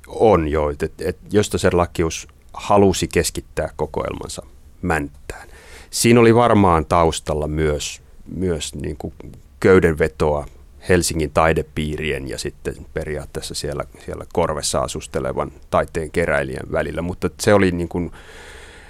On 0.07 0.49
jo, 0.49 0.71
että 0.71 0.87
et, 0.87 1.01
et 1.01 1.19
Jostaser 1.33 1.77
Lakius 1.77 2.29
halusi 2.53 3.09
keskittää 3.09 3.71
kokoelmansa 3.77 4.47
Mänttään. 4.83 5.49
Siinä 5.91 6.21
oli 6.21 6.35
varmaan 6.35 6.87
taustalla 6.87 7.49
myös, 7.49 8.03
myös 8.37 8.75
niin 8.75 8.97
kuin 8.97 9.15
köydenvetoa 9.61 10.47
Helsingin 10.91 11.31
taidepiirien 11.31 12.29
ja 12.29 12.39
sitten 12.39 12.75
periaatteessa 12.95 13.55
siellä, 13.55 13.85
siellä 14.05 14.25
korvessa 14.33 14.81
asustelevan 14.81 15.53
taiteen 15.71 16.11
keräilijän 16.11 16.73
välillä, 16.73 17.03
mutta 17.03 17.31
se 17.41 17.55
oli 17.55 17.71
niin 17.71 17.89
kuin 17.89 18.13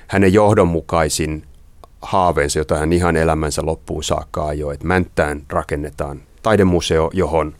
hänen 0.06 0.32
johdonmukaisin 0.32 1.42
haaveensa, 2.02 2.58
jota 2.58 2.78
hän 2.78 2.92
ihan 2.92 3.16
elämänsä 3.16 3.62
loppuun 3.64 4.04
saakka 4.04 4.46
ajoi, 4.46 4.74
että 4.74 4.86
Mänttään 4.86 5.42
rakennetaan 5.48 6.22
taidemuseo, 6.42 7.10
johon 7.12 7.54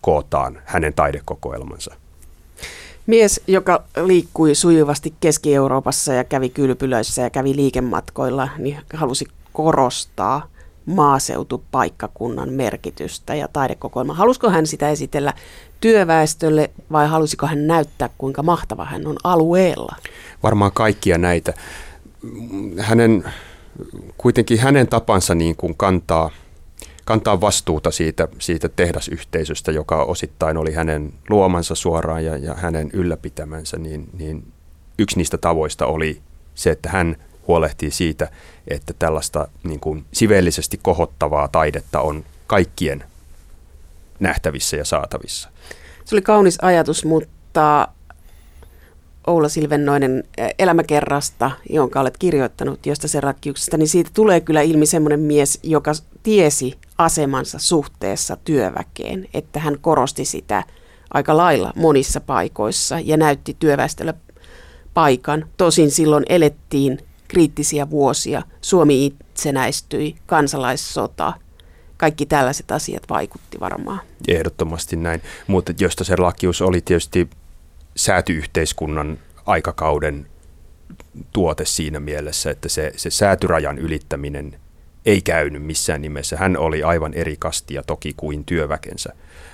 kootaan 0.00 0.58
hänen 0.64 0.94
taidekokoelmansa. 0.94 1.94
Mies, 3.06 3.40
joka 3.46 3.84
liikkui 4.04 4.54
sujuvasti 4.54 5.14
Keski-Euroopassa 5.20 6.12
ja 6.12 6.24
kävi 6.24 6.48
kylpylöissä 6.48 7.22
ja 7.22 7.30
kävi 7.30 7.56
liikematkoilla, 7.56 8.48
niin 8.58 8.78
halusi 8.94 9.26
korostaa– 9.52 10.46
maaseutupaikkakunnan 10.90 12.52
merkitystä 12.52 13.34
ja 13.34 13.48
taidekokoelma. 13.52 14.14
Halusiko 14.14 14.50
hän 14.50 14.66
sitä 14.66 14.88
esitellä 14.88 15.32
työväestölle 15.80 16.70
vai 16.92 17.08
halusiko 17.08 17.46
hän 17.46 17.66
näyttää, 17.66 18.10
kuinka 18.18 18.42
mahtava 18.42 18.84
hän 18.84 19.06
on 19.06 19.16
alueella? 19.24 19.96
Varmaan 20.42 20.72
kaikkia 20.72 21.18
näitä. 21.18 21.54
Hänen 22.78 23.24
kuitenkin 24.18 24.58
hänen 24.58 24.88
tapansa 24.88 25.34
niin 25.34 25.56
kuin 25.56 25.76
kantaa, 25.76 26.30
kantaa 27.04 27.40
vastuuta 27.40 27.90
siitä, 27.90 28.28
siitä 28.38 28.68
tehdasyhteisöstä, 28.68 29.72
joka 29.72 30.04
osittain 30.04 30.56
oli 30.56 30.72
hänen 30.72 31.12
luomansa 31.28 31.74
suoraan 31.74 32.24
ja, 32.24 32.36
ja 32.36 32.54
hänen 32.54 32.90
ylläpitämänsä, 32.92 33.78
niin, 33.78 34.08
niin 34.18 34.52
yksi 34.98 35.16
niistä 35.16 35.38
tavoista 35.38 35.86
oli 35.86 36.20
se, 36.54 36.70
että 36.70 36.90
hän 36.90 37.16
huolehtii 37.50 37.90
siitä, 37.90 38.28
että 38.68 38.92
tällaista 38.98 39.48
niin 39.62 39.80
kuin 39.80 40.04
sivellisesti 40.12 40.80
kohottavaa 40.82 41.48
taidetta 41.48 42.00
on 42.00 42.24
kaikkien 42.46 43.04
nähtävissä 44.20 44.76
ja 44.76 44.84
saatavissa. 44.84 45.48
Se 46.04 46.14
oli 46.14 46.22
kaunis 46.22 46.58
ajatus, 46.62 47.04
mutta 47.04 47.88
Oula 49.26 49.48
Silvennoinen 49.48 50.24
elämäkerrasta, 50.58 51.50
jonka 51.70 52.00
olet 52.00 52.18
kirjoittanut 52.18 52.86
josta 52.86 53.08
se 53.08 53.20
rakkiuksesta, 53.20 53.76
niin 53.76 53.88
siitä 53.88 54.10
tulee 54.14 54.40
kyllä 54.40 54.62
ilmi 54.62 54.86
semmoinen 54.86 55.20
mies, 55.20 55.58
joka 55.62 55.92
tiesi 56.22 56.78
asemansa 56.98 57.58
suhteessa 57.58 58.36
työväkeen, 58.44 59.28
että 59.34 59.60
hän 59.60 59.78
korosti 59.80 60.24
sitä 60.24 60.64
aika 61.14 61.36
lailla 61.36 61.72
monissa 61.76 62.20
paikoissa 62.20 63.00
ja 63.00 63.16
näytti 63.16 63.56
työväestölle 63.58 64.14
paikan. 64.94 65.46
Tosin 65.56 65.90
silloin 65.90 66.24
elettiin 66.28 66.98
kriittisiä 67.30 67.90
vuosia. 67.90 68.42
Suomi 68.60 69.06
itsenäistyi, 69.06 70.16
kansalaissota, 70.26 71.32
kaikki 71.96 72.26
tällaiset 72.26 72.70
asiat 72.70 73.02
vaikutti 73.10 73.60
varmaan. 73.60 74.00
Ehdottomasti 74.28 74.96
näin, 74.96 75.22
mutta 75.46 75.72
josta 75.78 76.04
se 76.04 76.16
lakius 76.16 76.62
oli 76.62 76.80
tietysti 76.80 77.30
säätyyhteiskunnan 77.96 79.18
aikakauden 79.46 80.26
tuote 81.32 81.64
siinä 81.64 82.00
mielessä, 82.00 82.50
että 82.50 82.68
se, 82.68 82.92
se 82.96 83.10
säätyrajan 83.10 83.78
ylittäminen 83.78 84.60
ei 85.06 85.22
käynyt 85.22 85.62
missään 85.62 86.02
nimessä. 86.02 86.36
Hän 86.36 86.56
oli 86.56 86.82
aivan 86.82 87.14
eri 87.14 87.36
kastia 87.38 87.82
toki 87.82 88.14
kuin 88.16 88.44
työväkensä, 88.44 89.12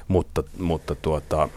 mutta, 0.08 0.42
mutta 0.58 0.94
tuota, 0.94 1.48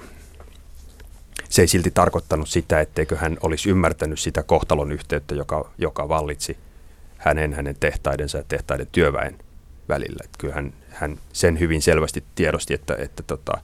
se 1.60 1.64
ei 1.64 1.68
silti 1.68 1.92
tarkoittanut 1.92 2.50
sitä, 2.50 2.82
etteikö 2.82 3.18
hän 3.18 3.38
olisi 3.42 3.70
ymmärtänyt 3.70 4.20
sitä 4.20 4.44
kohtalon 4.44 4.92
yhteyttä, 4.92 5.36
joka, 5.36 5.72
joka 5.78 6.10
vallitsi 6.10 6.58
hänen, 7.18 7.54
hänen 7.54 7.76
tehtaidensa 7.80 8.38
ja 8.38 8.44
tehtaiden 8.48 8.88
työväen 8.92 9.38
välillä. 9.90 10.20
Että 10.24 10.38
kyllä 10.38 10.54
hän, 10.54 10.74
hän 10.90 11.18
sen 11.34 11.60
hyvin 11.60 11.82
selvästi 11.82 12.24
tiedosti, 12.36 12.74
että, 12.74 12.96
että 13.00 13.24
tota, 13.24 13.62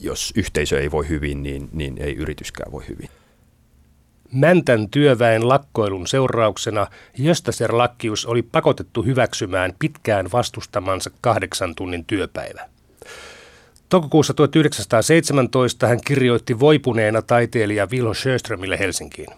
jos 0.00 0.32
yhteisö 0.36 0.80
ei 0.80 0.90
voi 0.90 1.08
hyvin, 1.08 1.42
niin, 1.42 1.68
niin 1.72 1.98
ei 1.98 2.14
yrityskään 2.16 2.72
voi 2.72 2.84
hyvin. 2.88 3.08
Mäntän 4.32 4.88
työväen 4.88 5.48
lakkoilun 5.48 6.06
seurauksena 6.06 6.86
Jöstaser 7.18 7.76
Lakkius 7.76 8.26
oli 8.26 8.42
pakotettu 8.42 9.02
hyväksymään 9.02 9.72
pitkään 9.78 10.32
vastustamansa 10.32 11.10
kahdeksan 11.20 11.74
tunnin 11.74 12.04
työpäivä. 12.04 12.68
Toukokuussa 13.90 14.34
1917 14.34 15.86
hän 15.86 15.98
kirjoitti 16.06 16.60
voipuneena 16.60 17.22
taiteilija 17.22 17.90
Vilho 17.90 18.14
Sjöströmille 18.14 18.78
Helsinkiin. 18.78 19.28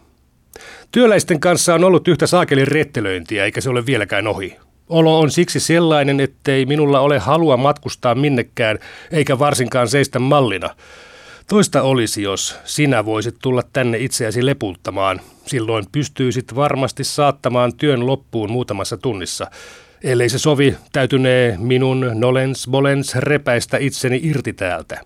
Työläisten 0.91 1.41
kanssa 1.41 1.75
on 1.75 1.85
ollut 1.85 2.09
yhtä 2.09 2.27
saakelin 2.27 2.69
rettelöintiä, 2.69 3.45
eikä 3.45 3.61
se 3.61 3.71
ole 3.71 3.87
vieläkään 3.87 4.27
ohi. 4.27 4.57
Olo 4.89 5.21
on 5.21 5.31
siksi 5.31 5.61
sellainen, 5.61 6.21
ettei 6.21 6.67
minulla 6.67 7.01
ole 7.01 7.19
halua 7.19 7.57
matkustaa 7.57 8.15
minnekään, 8.15 8.79
eikä 9.11 9.39
varsinkaan 9.39 9.89
seistä 9.89 10.19
mallina. 10.19 10.71
Toista 11.49 11.83
olisi, 11.83 12.23
jos 12.23 12.59
sinä 12.65 13.05
voisit 13.05 13.37
tulla 13.43 13.63
tänne 13.73 13.99
itseäsi 13.99 14.47
leputtamaan. 14.47 15.21
Silloin 15.47 15.85
pystyisit 15.93 16.55
varmasti 16.55 17.05
saattamaan 17.05 17.77
työn 17.77 18.07
loppuun 18.07 18.51
muutamassa 18.51 18.97
tunnissa. 18.97 19.51
Ellei 20.05 20.29
se 20.29 20.39
sovi, 20.39 20.77
täytynee 20.93 21.57
minun 21.59 22.11
nolens 22.15 22.69
bolens 22.71 23.15
repäistä 23.15 23.77
itseni 23.77 24.21
irti 24.23 24.53
täältä. 24.53 25.01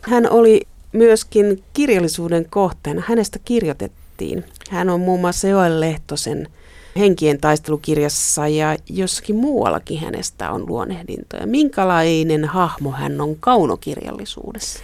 Hän 0.00 0.30
oli 0.30 0.60
myöskin 0.92 1.62
kirjallisuuden 1.72 2.46
kohteena. 2.50 3.02
Hänestä 3.06 3.38
kirjoitettiin. 3.44 4.44
Hän 4.70 4.90
on 4.90 5.00
muun 5.00 5.20
muassa 5.20 5.48
Joel 5.48 5.80
Lehtosen 5.80 6.48
henkien 6.96 7.40
taistelukirjassa 7.40 8.48
ja 8.48 8.76
jossakin 8.88 9.36
muuallakin 9.36 10.00
hänestä 10.00 10.50
on 10.50 10.66
luonnehdintoja. 10.66 11.46
Minkälainen 11.46 12.44
hahmo 12.44 12.90
hän 12.90 13.20
on 13.20 13.36
kaunokirjallisuudessa? 13.40 14.80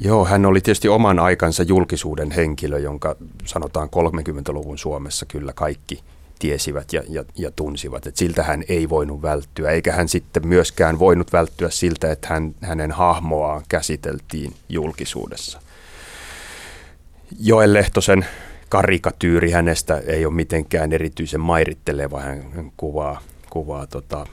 Joo, 0.00 0.24
hän 0.24 0.46
oli 0.46 0.60
tietysti 0.60 0.88
oman 0.88 1.18
aikansa 1.18 1.62
julkisuuden 1.62 2.30
henkilö, 2.30 2.78
jonka 2.78 3.16
sanotaan 3.44 3.88
30-luvun 3.88 4.78
Suomessa 4.78 5.26
kyllä 5.26 5.52
kaikki 5.52 6.00
tiesivät 6.40 6.92
ja, 6.92 7.02
ja, 7.08 7.24
ja 7.36 7.50
tunsivat, 7.50 8.06
että 8.06 8.18
siltä 8.18 8.42
hän 8.42 8.64
ei 8.68 8.88
voinut 8.88 9.22
välttyä, 9.22 9.70
eikä 9.70 9.92
hän 9.92 10.08
sitten 10.08 10.46
myöskään 10.46 10.98
voinut 10.98 11.32
välttyä 11.32 11.70
siltä, 11.70 12.12
että 12.12 12.28
hän, 12.28 12.54
hänen 12.60 12.92
hahmoaan 12.92 13.62
käsiteltiin 13.68 14.54
julkisuudessa. 14.68 15.60
Joel 17.40 17.74
Lehtosen 17.74 18.26
karikatyyri 18.68 19.50
hänestä 19.50 20.02
ei 20.06 20.26
ole 20.26 20.34
mitenkään 20.34 20.92
erityisen 20.92 21.40
mairitteleva. 21.40 22.20
Hän 22.20 22.72
kuvaa, 22.76 23.20
kuvaa 23.50 23.86
tota, 23.86 24.26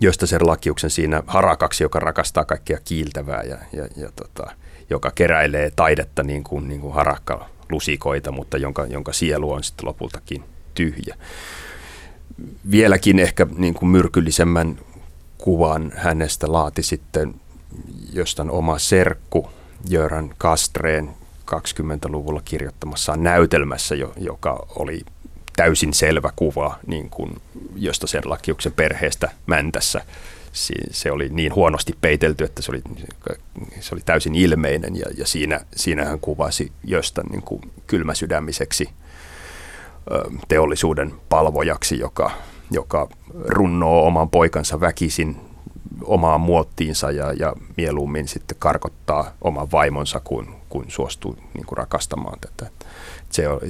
josta 0.00 0.26
sen 0.26 0.46
lakiuksen 0.46 0.90
siinä 0.90 1.22
harakaksi, 1.26 1.84
joka 1.84 2.00
rakastaa 2.00 2.44
kaikkea 2.44 2.78
kiiltävää 2.84 3.42
ja, 3.42 3.58
ja, 3.72 3.88
ja 3.96 4.12
tota, 4.16 4.52
joka 4.90 5.10
keräilee 5.14 5.70
taidetta 5.76 6.22
niin 6.22 6.44
kuin, 6.44 6.68
niin 6.68 6.80
kuin 6.80 6.94
harakka 6.94 7.48
lusikoita, 7.70 8.32
mutta 8.32 8.56
jonka, 8.56 8.86
jonka 8.86 9.12
sielu 9.12 9.52
on 9.52 9.64
sitten 9.64 9.86
lopultakin 9.86 10.44
tyhjä. 10.74 11.16
Vieläkin 12.70 13.18
ehkä 13.18 13.46
niin 13.56 13.74
kuin 13.74 13.88
myrkyllisemmän 13.88 14.78
kuvan 15.38 15.92
hänestä 15.96 16.52
laati 16.52 16.82
sitten 16.82 17.34
jostain 18.12 18.50
oma 18.50 18.78
serkku 18.78 19.48
Jöran 19.88 20.34
Kastreen 20.38 21.10
20-luvulla 21.50 22.42
kirjoittamassaan 22.44 23.22
näytelmässä, 23.22 23.94
joka 24.16 24.66
oli 24.76 25.00
täysin 25.56 25.94
selvä 25.94 26.30
kuva 26.36 26.78
niin 26.86 27.10
kuin 27.10 27.36
josta 27.76 28.06
sen 28.06 28.22
lakiuksen 28.24 28.72
perheestä 28.72 29.30
Mäntässä. 29.46 30.04
Se 30.90 31.12
oli 31.12 31.28
niin 31.28 31.54
huonosti 31.54 31.92
peitelty, 32.00 32.44
että 32.44 32.62
se 32.62 32.70
oli, 32.70 32.82
se 33.80 33.94
oli 33.94 34.00
täysin 34.04 34.34
ilmeinen 34.34 34.96
ja, 34.96 35.06
ja 35.16 35.26
siinä, 35.26 35.60
siinä 35.76 36.04
hän 36.04 36.20
kuvasi 36.20 36.72
josta 36.84 37.22
niin 37.30 37.42
kuin 37.42 37.60
kylmäsydämiseksi 37.86 38.88
teollisuuden 40.48 41.12
palvojaksi, 41.28 41.98
joka, 41.98 42.30
joka 42.70 43.08
runnoo 43.34 44.06
oman 44.06 44.30
poikansa 44.30 44.80
väkisin 44.80 45.36
omaan 46.04 46.40
muottiinsa 46.40 47.10
ja, 47.10 47.32
ja 47.32 47.52
mieluummin 47.76 48.28
sitten 48.28 48.56
karkottaa 48.58 49.32
oman 49.42 49.70
vaimonsa 49.72 50.20
kuin, 50.20 50.48
kuin 50.68 50.90
suostuu 50.90 51.36
niin 51.54 51.66
kuin 51.66 51.78
rakastamaan 51.78 52.38
tätä. 52.40 52.70
Se 53.30 53.48
on, 53.48 53.60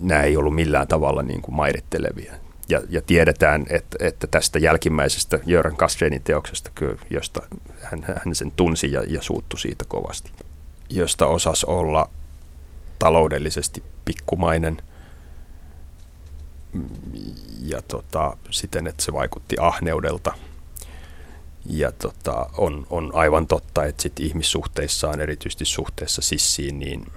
nämä 0.00 0.22
ei 0.22 0.36
ollut 0.36 0.54
millään 0.54 0.88
tavalla 0.88 1.22
niin 1.22 1.42
kuin 1.42 1.54
mairittelevia. 1.54 2.34
Ja, 2.68 2.82
ja 2.88 3.02
tiedetään, 3.02 3.66
että, 3.70 3.96
että 4.00 4.26
tästä 4.26 4.58
jälkimmäisestä 4.58 5.38
Jöran 5.46 5.76
Kastreinin 5.76 6.22
teoksesta, 6.22 6.70
josta 7.10 7.42
hän, 7.82 8.04
hän 8.24 8.34
sen 8.34 8.50
tunsi 8.50 8.92
ja, 8.92 9.02
ja 9.06 9.22
suuttui 9.22 9.60
siitä 9.60 9.84
kovasti, 9.88 10.30
josta 10.90 11.26
osas 11.26 11.64
olla 11.64 12.10
taloudellisesti 12.98 13.82
pikkumainen. 14.04 14.76
Ja 17.60 17.82
tota, 17.82 18.36
siten, 18.50 18.86
että 18.86 19.04
se 19.04 19.12
vaikutti 19.12 19.56
ahneudelta– 19.60 20.32
ja 21.66 21.92
tota, 21.92 22.50
on, 22.56 22.86
on 22.90 23.10
aivan 23.14 23.46
totta, 23.46 23.84
että 23.84 24.02
sit 24.02 24.20
ihmissuhteissaan, 24.20 25.20
erityisesti 25.20 25.64
suhteessa 25.64 26.22
sissiin, 26.22 26.78
niin 26.78 27.12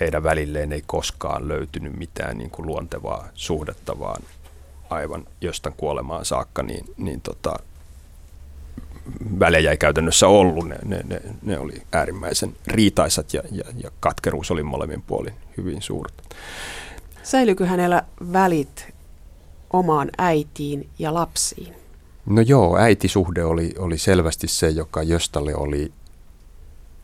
heidän 0.00 0.22
välilleen 0.22 0.72
ei 0.72 0.82
koskaan 0.86 1.48
löytynyt 1.48 1.98
mitään 1.98 2.38
niin 2.38 2.50
kuin 2.50 2.66
luontevaa 2.66 3.28
suhdetta, 3.34 3.98
vaan 3.98 4.22
aivan 4.90 5.26
jostain 5.40 5.74
kuolemaan 5.76 6.24
saakka, 6.24 6.62
niin, 6.62 6.84
niin 6.96 7.20
tota, 7.20 7.58
välejä 9.38 9.70
ei 9.70 9.76
käytännössä 9.76 10.28
ollut. 10.28 10.68
Ne, 10.68 10.76
ne, 10.84 11.00
ne, 11.04 11.20
ne 11.42 11.58
oli 11.58 11.82
äärimmäisen 11.92 12.56
riitaisat 12.66 13.34
ja, 13.34 13.42
ja, 13.52 13.64
ja 13.76 13.90
katkeruus 14.00 14.50
oli 14.50 14.62
molemmin 14.62 15.02
puolin 15.02 15.34
hyvin 15.56 15.82
suurta. 15.82 16.22
Säilyykö 17.22 17.66
hänellä 17.66 18.02
välit 18.32 18.94
omaan 19.72 20.10
äitiin 20.18 20.88
ja 20.98 21.14
lapsiin? 21.14 21.74
No 22.26 22.40
joo, 22.40 22.78
äitisuhde 22.78 23.44
oli, 23.44 23.74
oli 23.78 23.98
selvästi 23.98 24.48
se, 24.48 24.68
joka 24.68 25.02
Jöstalle 25.02 25.54
oli 25.54 25.92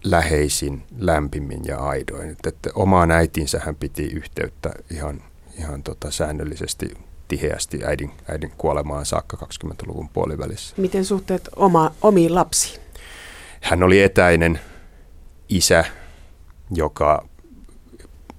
läheisin, 0.04 0.82
lämpimin 0.98 1.60
ja 1.64 1.78
aidoin. 1.78 2.30
Että, 2.30 2.48
että 2.48 2.70
omaan 2.74 3.10
äitinsä 3.10 3.60
hän 3.64 3.76
piti 3.76 4.06
yhteyttä 4.06 4.70
ihan, 4.90 5.22
ihan 5.58 5.82
tota 5.82 6.10
säännöllisesti 6.10 6.94
tiheästi 7.28 7.84
äidin, 7.84 8.10
äidin 8.28 8.52
kuolemaan 8.58 9.06
saakka 9.06 9.36
20-luvun 9.36 10.08
puolivälissä. 10.08 10.74
Miten 10.78 11.04
suhteet 11.04 11.48
oma, 11.56 11.92
omiin 12.02 12.34
lapsiin? 12.34 12.80
Hän 13.60 13.82
oli 13.82 14.02
etäinen 14.02 14.60
isä, 15.48 15.84
joka 16.70 17.28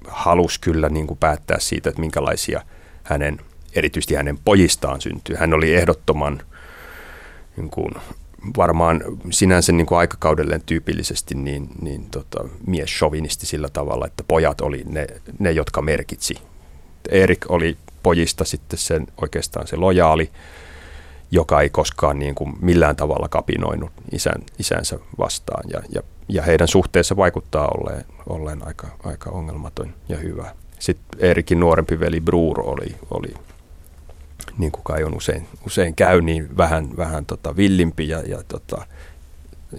halusi 0.08 0.62
kyllä 0.62 0.89
niin 0.89 1.08
kuin 1.08 1.17
päättää 1.17 1.60
siitä, 1.60 1.89
että 1.89 2.02
minkälaisia 2.02 2.62
hänen, 3.04 3.41
erityisesti 3.74 4.15
hänen 4.15 4.38
pojistaan 4.45 5.02
syntyi. 5.02 5.36
Hän 5.36 5.54
oli 5.54 5.74
ehdottoman 5.74 6.41
niin 7.58 7.69
kuin, 7.69 7.91
varmaan 8.58 9.01
sinänsä 9.30 9.71
niin 9.71 9.86
kuin 9.86 9.99
aikakaudelleen 9.99 10.62
tyypillisesti 10.65 11.36
niin, 11.36 11.69
niin 11.82 12.06
tota, 12.12 12.43
mies 12.67 12.99
sovinisti 12.99 13.45
sillä 13.45 13.69
tavalla, 13.69 14.06
että 14.06 14.23
pojat 14.27 14.62
oli 14.62 14.84
ne, 14.89 15.08
ne, 15.39 15.51
jotka 15.51 15.82
merkitsi. 15.82 16.36
Erik 17.10 17.45
oli 17.49 17.77
pojista 18.04 18.45
sitten 18.45 18.80
sen, 18.80 19.08
oikeastaan 19.21 19.67
se 19.67 19.75
lojaali, 19.75 20.30
joka 21.32 21.62
ei 21.62 21.69
koskaan 21.69 22.19
niin 22.19 22.36
kuin 22.36 22.54
millään 22.62 22.95
tavalla 22.95 23.30
kapinoinut 23.30 23.91
isän, 24.12 24.43
isänsä 24.60 24.99
vastaan. 25.17 25.63
Ja, 25.69 25.82
ja, 25.89 26.01
ja 26.30 26.41
heidän 26.41 26.67
suhteessa 26.67 27.17
vaikuttaa 27.17 27.67
olleen, 27.67 28.06
olleen 28.27 28.67
aika, 28.67 28.88
aika 29.04 29.30
ongelmaton 29.30 29.93
ja 30.10 30.17
hyvä. 30.17 30.56
Sitten 30.80 31.19
Eerikin 31.19 31.60
nuorempi 31.60 31.99
veli 31.99 32.21
Bruur 32.21 32.62
oli, 32.62 32.95
oli 33.12 33.34
niin 34.58 34.72
kuin 34.72 34.84
kai 34.84 35.04
on 35.04 35.18
usein, 35.18 35.48
usein 35.66 35.96
käy, 35.96 36.22
niin 36.22 36.58
vähän, 36.58 36.98
vähän 36.98 37.26
tota 37.26 37.56
villimpi 37.56 38.08
ja, 38.08 38.20
ja 38.20 38.44
tota, 38.48 38.86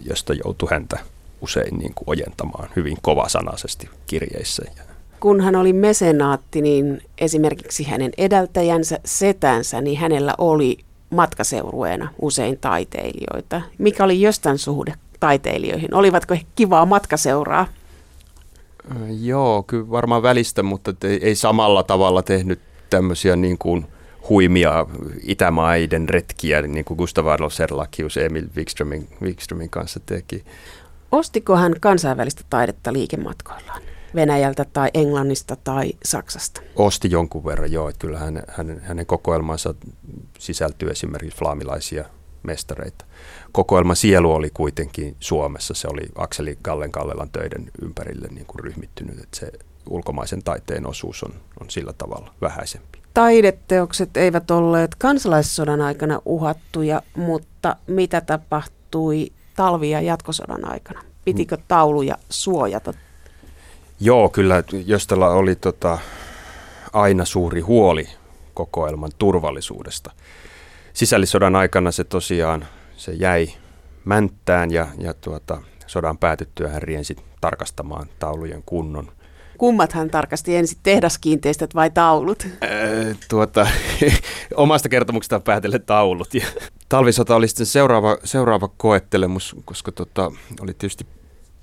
josta 0.05 0.35
joutui 0.35 0.69
häntä 0.71 0.99
usein 1.41 1.79
niin 1.79 1.95
kuin 1.95 2.09
ojentamaan 2.09 2.69
hyvin 2.77 2.97
kovasanaisesti 3.03 3.89
kirjeissä. 4.07 4.63
Kun 5.21 5.41
hän 5.41 5.57
oli 5.57 5.73
mesenaatti, 5.73 6.63
niin 6.63 7.03
esimerkiksi 7.19 7.85
hänen 7.85 8.13
edeltäjänsä, 8.19 8.99
setänsä, 9.05 9.81
niin 9.81 9.99
hänellä 9.99 10.35
oli 10.39 10.79
matkaseurueena 11.11 12.11
usein 12.23 12.59
taiteilijoita. 12.59 13.63
Mikä 13.79 14.05
oli 14.05 14.21
jostain 14.21 14.59
suhde 14.59 14.95
taiteilijoihin? 15.21 15.95
Olivatko 15.95 16.35
he 16.35 16.41
kivaa 16.55 16.87
matkaseuraa? 16.87 17.67
Joo, 19.21 19.63
kyllä 19.63 19.91
varmaan 19.91 20.23
välistä, 20.23 20.63
mutta 20.63 20.95
ei, 21.05 21.19
ei 21.23 21.35
samalla 21.35 21.83
tavalla 21.83 22.23
tehnyt 22.23 22.61
tämmöisiä 22.91 23.37
niin 23.37 23.59
kuin 23.59 23.87
huimia 24.29 24.87
itämaiden 25.23 26.09
retkiä, 26.09 26.63
niin 26.63 26.85
kuin 26.85 26.97
Gustav 26.99 27.27
Adolf 27.27 27.53
Serlakius 27.53 28.17
Emil 28.17 28.47
Wikströmin, 28.57 29.09
Wikströmin 29.23 29.71
kanssa 29.71 30.01
teki. 30.07 30.45
Ostiko 31.13 31.57
hän 31.57 31.75
kansainvälistä 31.81 32.43
taidetta 32.51 32.93
liikematkoillaan? 32.93 33.83
Venäjältä 34.15 34.67
tai 34.73 34.91
Englannista 34.95 35.57
tai 35.57 35.93
Saksasta? 36.05 36.61
Osti 36.77 37.11
jonkun 37.11 37.45
verran, 37.45 37.73
joo. 37.73 37.89
Että 37.89 37.99
kyllä 37.99 38.19
hänen, 38.19 38.43
hänen, 38.49 38.81
hänen 38.81 39.07
kokoelmansa 39.07 39.75
sisältyy 40.39 40.91
esimerkiksi 40.91 41.39
flaamilaisia 41.39 42.05
mestareita. 42.43 43.05
Kokoelman 43.53 43.97
sielu 43.97 44.33
oli 44.33 44.51
kuitenkin 44.55 45.17
Suomessa. 45.21 45.75
Se 45.75 45.89
oli 45.89 46.03
Akseli 46.17 46.59
Gallen 46.65 46.93
Kallelan 46.93 47.31
töiden 47.31 47.71
ympärille 47.83 48.29
niin 48.29 48.47
kuin 48.47 48.65
ryhmittynyt. 48.65 49.19
Että 49.19 49.37
se 49.37 49.53
ulkomaisen 49.91 50.43
taiteen 50.43 50.87
osuus 50.87 51.23
on, 51.23 51.35
on 51.61 51.71
sillä 51.71 51.93
tavalla 51.93 52.35
vähäisempi. 52.41 53.02
Taideteokset 53.15 54.17
eivät 54.17 54.51
olleet 54.51 54.95
kansalaissodan 54.95 55.81
aikana 55.81 56.21
uhattuja, 56.25 57.03
mutta 57.17 57.77
mitä 57.87 58.21
tapahtui 58.21 59.33
talvi- 59.57 59.91
ja 59.91 60.01
jatkosodan 60.01 60.73
aikana? 60.73 61.03
Pitikö 61.25 61.59
tauluja 61.69 62.15
suojata 62.31 62.95
Joo, 64.05 64.29
kyllä 64.29 64.63
Jöstellä 64.87 65.29
oli 65.29 65.55
tota, 65.55 65.99
aina 66.93 67.25
suuri 67.25 67.61
huoli 67.61 68.09
kokoelman 68.55 69.11
turvallisuudesta. 69.19 70.11
Sisällissodan 70.93 71.57
aikana 71.57 71.91
se 71.91 72.05
tosiaan 72.05 72.67
se 72.97 73.13
jäi 73.13 73.49
mänttään 74.05 74.71
ja, 74.71 74.87
ja 74.99 75.15
tuota, 75.15 75.63
sodan 75.87 76.19
päätyttyä 76.19 76.69
hän 76.69 76.83
riensi 76.83 77.17
tarkastamaan 77.41 78.07
taulujen 78.19 78.63
kunnon. 78.67 79.13
Kummat 79.63 79.93
hän 79.93 80.11
tarkasti 80.11 80.57
ensin, 80.57 80.79
tehdaskiinteistöt 80.83 81.75
vai 81.75 81.91
taulut? 81.91 82.47
Ää, 82.61 82.71
tuota, 83.29 83.67
omasta 84.57 84.89
kertomuksestaan 84.89 85.43
päätellen 85.43 85.83
taulut. 85.83 86.35
Ja 86.35 86.47
talvisota 86.89 87.37
oli 87.37 87.49
sitten 87.49 87.67
seuraava, 87.67 88.19
seuraava 88.25 88.69
koettelemus, 88.77 89.57
koska 89.65 89.93
tota, 89.93 90.33
oli 90.61 90.75
tietysti 90.75 91.07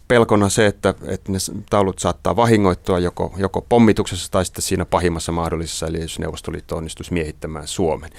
pelkona 0.07 0.49
se, 0.49 0.65
että, 0.65 0.93
että 1.07 1.31
ne 1.31 1.37
taulut 1.69 1.99
saattaa 1.99 2.35
vahingoittua 2.35 2.99
joko, 2.99 3.33
joko 3.37 3.65
pommituksessa 3.69 4.31
tai 4.31 4.45
sitten 4.45 4.61
siinä 4.61 4.85
pahimmassa 4.85 5.31
mahdollisessa, 5.31 5.87
eli 5.87 6.01
jos 6.01 6.19
Neuvostoliitto 6.19 6.77
onnistuisi 6.77 7.13
miehittämään 7.13 7.67
Suomen, 7.67 8.09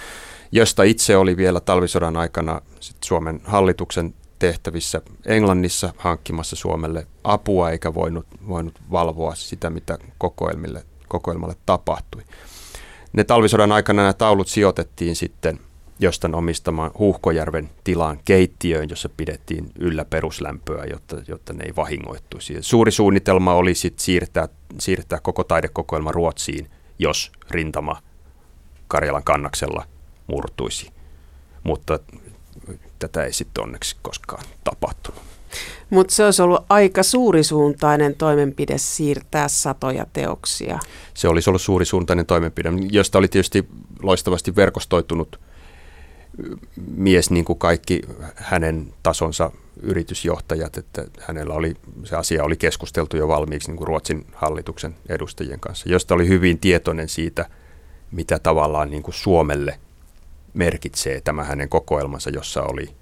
josta 0.52 0.82
itse 0.82 1.16
oli 1.16 1.36
vielä 1.36 1.60
talvisodan 1.60 2.16
aikana 2.16 2.60
Suomen 3.04 3.40
hallituksen 3.44 4.14
tehtävissä 4.40 5.03
Englannissa 5.26 5.92
hankkimassa 5.96 6.57
Suomelle 6.57 7.07
apua, 7.24 7.70
eikä 7.70 7.94
voinut, 7.94 8.26
voinut 8.48 8.74
valvoa 8.90 9.35
sitä, 9.35 9.70
mitä 9.70 9.98
kokoelmille, 10.18 10.85
kokoelmalle 11.09 11.57
tapahtui. 11.66 12.22
Ne 13.12 13.24
talvisodan 13.24 13.72
aikana 13.72 14.03
nämä 14.03 14.12
taulut 14.12 14.48
sijoitettiin 14.48 15.16
sitten– 15.16 15.61
jostain 16.00 16.35
omistamaan 16.35 16.90
Huhkojärven 16.98 17.70
tilaan 17.85 18.18
keittiöön, 18.24 18.88
jossa 18.90 19.09
pidettiin 19.16 19.70
yllä 19.79 20.05
peruslämpöä, 20.05 20.85
jotta, 20.85 21.16
jotta 21.29 21.53
ne 21.53 21.64
ei 21.64 21.76
vahingoittuisi. 21.76 22.57
Suuri 22.61 22.92
suunnitelma 22.92 23.55
oli 23.55 23.74
sit 23.74 23.98
siirtää, 23.98 24.48
siirtää 24.79 25.18
koko 25.22 25.44
taidekokoelma 25.44 26.12
Ruotsiin, 26.12 26.70
jos 26.98 27.33
rintama 27.50 28.03
Karjalan 28.88 29.24
kannaksella 29.24 29.85
murtuisi. 30.26 30.90
Mutta 31.64 31.98
tätä 33.00 33.24
ei 33.24 33.32
sitten 33.32 33.64
onneksi 33.64 33.96
koskaan 34.02 34.44
tapahtunut. 34.64 35.22
Mutta 35.90 36.14
se 36.14 36.24
olisi 36.24 36.42
ollut 36.42 36.66
aika 36.68 37.02
suurisuuntainen 37.02 38.14
toimenpide 38.14 38.78
siirtää 38.78 39.48
satoja 39.48 40.06
teoksia. 40.12 40.78
Se 41.14 41.28
olisi 41.28 41.50
ollut 41.50 41.62
suurisuuntainen 41.62 42.26
toimenpide, 42.26 42.72
josta 42.90 43.18
oli 43.18 43.28
tietysti 43.28 43.68
loistavasti 44.02 44.56
verkostoitunut 44.56 45.40
mies 46.96 47.30
niin 47.30 47.44
kuin 47.44 47.58
kaikki 47.58 48.00
hänen 48.34 48.94
tasonsa 49.02 49.50
yritysjohtajat, 49.82 50.76
että 50.76 51.04
hänellä 51.20 51.54
oli, 51.54 51.76
se 52.04 52.16
asia 52.16 52.44
oli 52.44 52.56
keskusteltu 52.56 53.16
jo 53.16 53.28
valmiiksi 53.28 53.68
niin 53.68 53.76
kuin 53.76 53.88
Ruotsin 53.88 54.26
hallituksen 54.34 54.94
edustajien 55.08 55.60
kanssa, 55.60 55.88
josta 55.88 56.14
oli 56.14 56.28
hyvin 56.28 56.58
tietoinen 56.58 57.08
siitä, 57.08 57.46
mitä 58.10 58.38
tavallaan 58.38 58.90
niin 58.90 59.02
kuin 59.02 59.14
Suomelle 59.14 59.78
merkitsee 60.54 61.20
tämä 61.20 61.44
hänen 61.44 61.68
kokoelmansa, 61.68 62.30
jossa 62.30 62.62
oli 62.62 62.94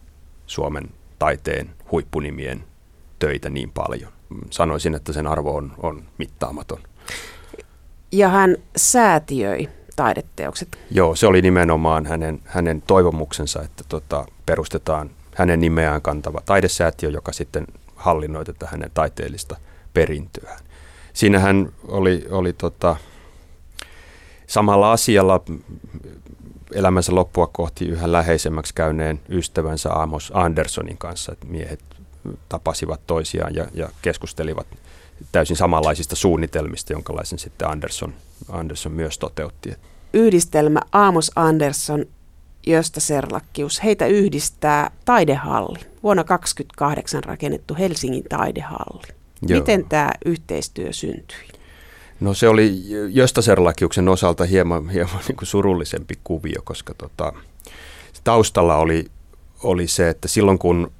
Suomen 0.47 0.89
taiteen 1.19 1.71
huippunimien 1.91 2.65
töitä 3.19 3.51
niin 3.51 3.71
paljon. 3.71 4.13
Sanoisin, 4.51 4.95
että 4.95 5.13
sen 5.13 5.27
arvo 5.27 5.57
on, 5.57 5.73
on 5.83 6.03
mittaamaton. 6.19 6.79
Ja 8.13 8.29
hän 8.29 8.57
säätiöi 8.77 9.69
taideteokset. 9.97 10.79
Joo, 10.91 11.17
se 11.17 11.27
oli 11.27 11.43
nimenomaan 11.43 12.07
hänen, 12.07 12.41
hänen 12.45 12.83
toivomuksensa, 12.83 13.63
että 13.63 13.85
tota, 13.89 14.27
perustetaan 14.47 15.11
hänen 15.35 15.61
nimeään 15.61 16.03
kantava 16.03 16.41
taidesäätiö, 16.47 17.11
joka 17.11 17.33
sitten 17.33 17.67
hallinnoi 17.97 18.45
tätä 18.45 18.67
hänen 18.71 18.91
taiteellista 18.95 19.57
perintöään. 19.95 20.59
Siinä 21.13 21.39
hän 21.39 21.73
oli, 21.89 22.27
oli 22.31 22.53
tota, 22.53 22.97
samalla 24.47 24.93
asialla 24.93 25.41
elämänsä 26.75 27.15
loppua 27.15 27.47
kohti 27.47 27.85
yhä 27.85 28.13
läheisemmäksi 28.13 28.75
käyneen 28.75 29.21
ystävänsä 29.29 29.93
Amos 29.93 30.33
Andersonin 30.35 30.99
kanssa. 30.99 31.33
Että 31.33 31.47
miehet 31.47 31.81
tapasivat 32.49 33.01
toisiaan 33.07 33.55
ja, 33.55 33.67
ja 33.75 33.89
keskustelivat 34.03 34.67
täysin 35.33 35.57
samanlaisista 35.57 36.17
suunnitelmista, 36.17 36.93
jonkalaisen 36.93 37.39
sitten 37.39 37.71
Anderson, 37.71 38.15
Anderson 38.49 38.93
myös 38.93 39.19
toteutti. 39.19 39.73
Yhdistelmä 40.13 40.81
Amos 40.93 41.31
Anderson, 41.37 42.07
Josta 42.67 43.01
Serlakkius, 43.01 43.85
heitä 43.85 44.07
yhdistää 44.07 44.91
taidehalli, 45.05 45.79
vuonna 46.03 46.25
1928 46.25 47.25
rakennettu 47.25 47.77
Helsingin 47.79 48.25
taidehalli. 48.29 49.07
Joo. 49.43 49.61
Miten 49.61 49.85
tämä 49.89 50.11
yhteistyö 50.25 50.93
syntyi? 50.93 51.58
No 52.21 52.35
se 52.35 52.49
oli 52.49 52.83
Josta 53.09 53.43
Serlakiuksen 53.43 54.09
osalta 54.09 54.45
hieman, 54.45 54.89
hieman 54.89 55.21
niin 55.29 55.37
kuin 55.37 55.47
surullisempi 55.47 56.15
kuvio, 56.25 56.63
koska 56.65 56.95
tota, 56.95 57.33
taustalla 58.25 58.77
oli, 58.77 59.07
oli 59.63 59.89
se, 59.89 60.09
että 60.09 60.29
silloin 60.29 60.59
kun 60.59 60.93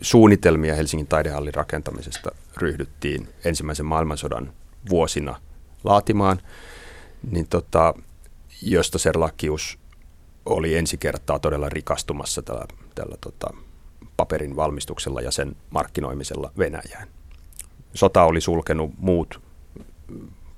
suunnitelmia 0.00 0.74
Helsingin 0.74 1.06
taidehallin 1.06 1.54
rakentamisesta 1.54 2.30
ryhdyttiin 2.56 3.28
ensimmäisen 3.44 3.86
maailmansodan 3.86 4.52
vuosina 4.90 5.40
laatimaan, 5.84 6.40
niin 7.30 7.46
tota, 7.48 7.94
josta 8.62 8.98
Serlakius 8.98 9.78
oli 10.46 10.76
ensi 10.76 10.98
kertaa 10.98 11.38
todella 11.38 11.68
rikastumassa 11.68 12.42
tällä, 12.42 12.66
tällä 12.94 13.16
tota, 13.20 13.54
paperin 14.16 14.56
valmistuksella 14.56 15.20
ja 15.20 15.30
sen 15.30 15.56
markkinoimisella 15.70 16.52
Venäjään. 16.58 17.08
Sota 17.94 18.22
oli 18.24 18.40
sulkenut 18.40 18.90
muut 18.98 19.40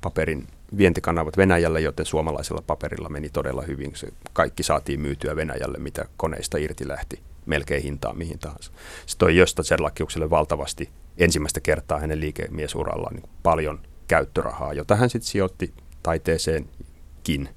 paperin 0.00 0.46
vientikanavat 0.76 1.36
Venäjälle, 1.36 1.80
joten 1.80 2.06
suomalaisella 2.06 2.62
paperilla 2.66 3.08
meni 3.08 3.28
todella 3.28 3.62
hyvin. 3.62 3.92
Se 3.94 4.08
kaikki 4.32 4.62
saatiin 4.62 5.00
myytyä 5.00 5.36
Venäjälle, 5.36 5.78
mitä 5.78 6.04
koneista 6.16 6.58
irti 6.58 6.88
lähti 6.88 7.20
melkein 7.46 7.82
hintaan 7.82 8.18
mihin 8.18 8.38
tahansa. 8.38 8.72
Se 9.06 9.18
toi 9.18 9.36
Josta 9.36 9.62
Serlakiukselle 9.62 10.30
valtavasti 10.30 10.90
ensimmäistä 11.18 11.60
kertaa 11.60 12.00
hänen 12.00 12.20
liikemiesurallaan 12.20 13.14
niin 13.14 13.28
paljon 13.42 13.80
käyttörahaa, 14.08 14.72
jota 14.72 14.96
hän 14.96 15.10
sitten 15.10 15.30
sijoitti 15.30 15.74
taiteeseenkin. 16.02 17.48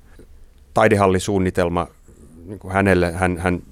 taidehallisuunnitelma 0.73 1.87
niin 2.45 2.59
kuin 2.59 2.73
hänelle, 2.73 3.11
hän, 3.11 3.37
hän 3.37 3.63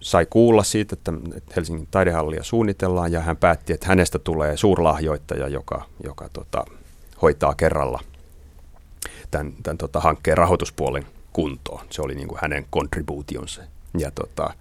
sai 0.00 0.26
kuulla 0.30 0.62
siitä, 0.62 0.94
että 0.94 1.12
Helsingin 1.56 1.88
taidehallia 1.90 2.42
suunnitellaan 2.42 3.12
ja 3.12 3.20
hän 3.20 3.36
päätti, 3.36 3.72
että 3.72 3.86
hänestä 3.86 4.18
tulee 4.18 4.56
suurlahjoittaja, 4.56 5.48
joka, 5.48 5.84
joka 6.04 6.28
tota, 6.32 6.64
hoitaa 7.22 7.54
kerralla 7.54 8.00
tämän, 9.32 9.52
tämän 9.62 9.78
tota, 9.78 10.00
hankkeen 10.00 10.38
rahoituspuolen 10.38 11.06
kuntoon. 11.32 11.86
Se 11.90 12.02
oli 12.02 12.14
niin 12.14 12.28
kuin 12.28 12.38
hänen 12.42 12.66
kontribuutionsa. 12.70 13.62
Ja 13.98 14.10
tota, 14.10 14.54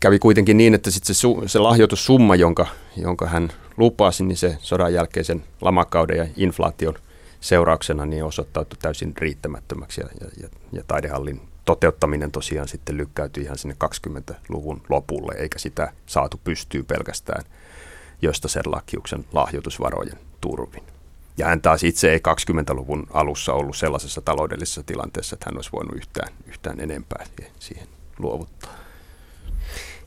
kävi 0.00 0.18
kuitenkin 0.18 0.56
niin, 0.56 0.74
että 0.74 0.90
sit 0.90 1.04
se, 1.04 1.14
su, 1.14 1.42
se 1.46 1.58
lahjoitussumma, 1.58 2.34
jonka, 2.34 2.66
jonka 2.96 3.26
hän 3.26 3.52
lupasi, 3.76 4.24
niin 4.24 4.36
se 4.36 4.56
sodan 4.60 4.94
jälkeisen 4.94 5.44
lamakauden 5.60 6.16
ja 6.16 6.26
inflaation 6.36 6.94
seurauksena 7.40 8.06
niin 8.06 8.24
osoittautui 8.24 8.78
täysin 8.82 9.12
riittämättömäksi 9.16 10.00
ja, 10.00 10.08
ja, 10.42 10.48
ja 10.72 10.82
taidehallin 10.86 11.40
toteuttaminen 11.64 12.30
tosiaan 12.30 12.68
sitten 12.68 12.96
lykkäytyi 12.96 13.44
ihan 13.44 13.58
sinne 13.58 13.76
20-luvun 13.84 14.82
lopulle, 14.88 15.34
eikä 15.38 15.58
sitä 15.58 15.92
saatu 16.06 16.40
pystyyn 16.44 16.84
pelkästään 16.84 17.44
josta 18.22 18.48
Serlakiuksen 18.48 19.24
lahjoitusvarojen 19.32 20.18
turvin. 20.40 20.82
Ja 21.38 21.46
hän 21.46 21.60
taas 21.60 21.84
itse 21.84 22.12
ei 22.12 22.18
20-luvun 22.18 23.06
alussa 23.10 23.52
ollut 23.52 23.76
sellaisessa 23.76 24.20
taloudellisessa 24.20 24.82
tilanteessa, 24.82 25.36
että 25.36 25.46
hän 25.46 25.56
olisi 25.56 25.72
voinut 25.72 25.96
yhtään, 25.96 26.32
yhtään 26.46 26.80
enempää 26.80 27.26
siihen 27.58 27.86
luovuttaa. 28.18 28.72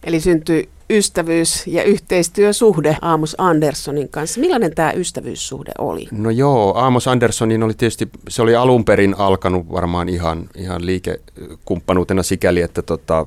Eli 0.03 0.19
syntyi 0.19 0.69
ystävyys- 0.89 1.67
ja 1.67 1.83
yhteistyösuhde 1.83 2.97
Amos 3.01 3.35
Anderssonin 3.37 4.09
kanssa. 4.09 4.39
Millainen 4.39 4.75
tämä 4.75 4.91
ystävyyssuhde 4.91 5.71
oli? 5.77 6.07
No 6.11 6.29
joo, 6.29 6.77
Amos 6.77 7.07
Anderssonin 7.07 7.63
oli 7.63 7.73
tietysti, 7.73 8.09
se 8.29 8.41
oli 8.41 8.55
alun 8.55 8.85
perin 8.85 9.15
alkanut 9.17 9.71
varmaan 9.71 10.09
ihan, 10.09 10.49
ihan 10.55 10.85
liikekumppanuutena 10.85 12.23
sikäli, 12.23 12.61
että 12.61 12.81
tota, 12.81 13.25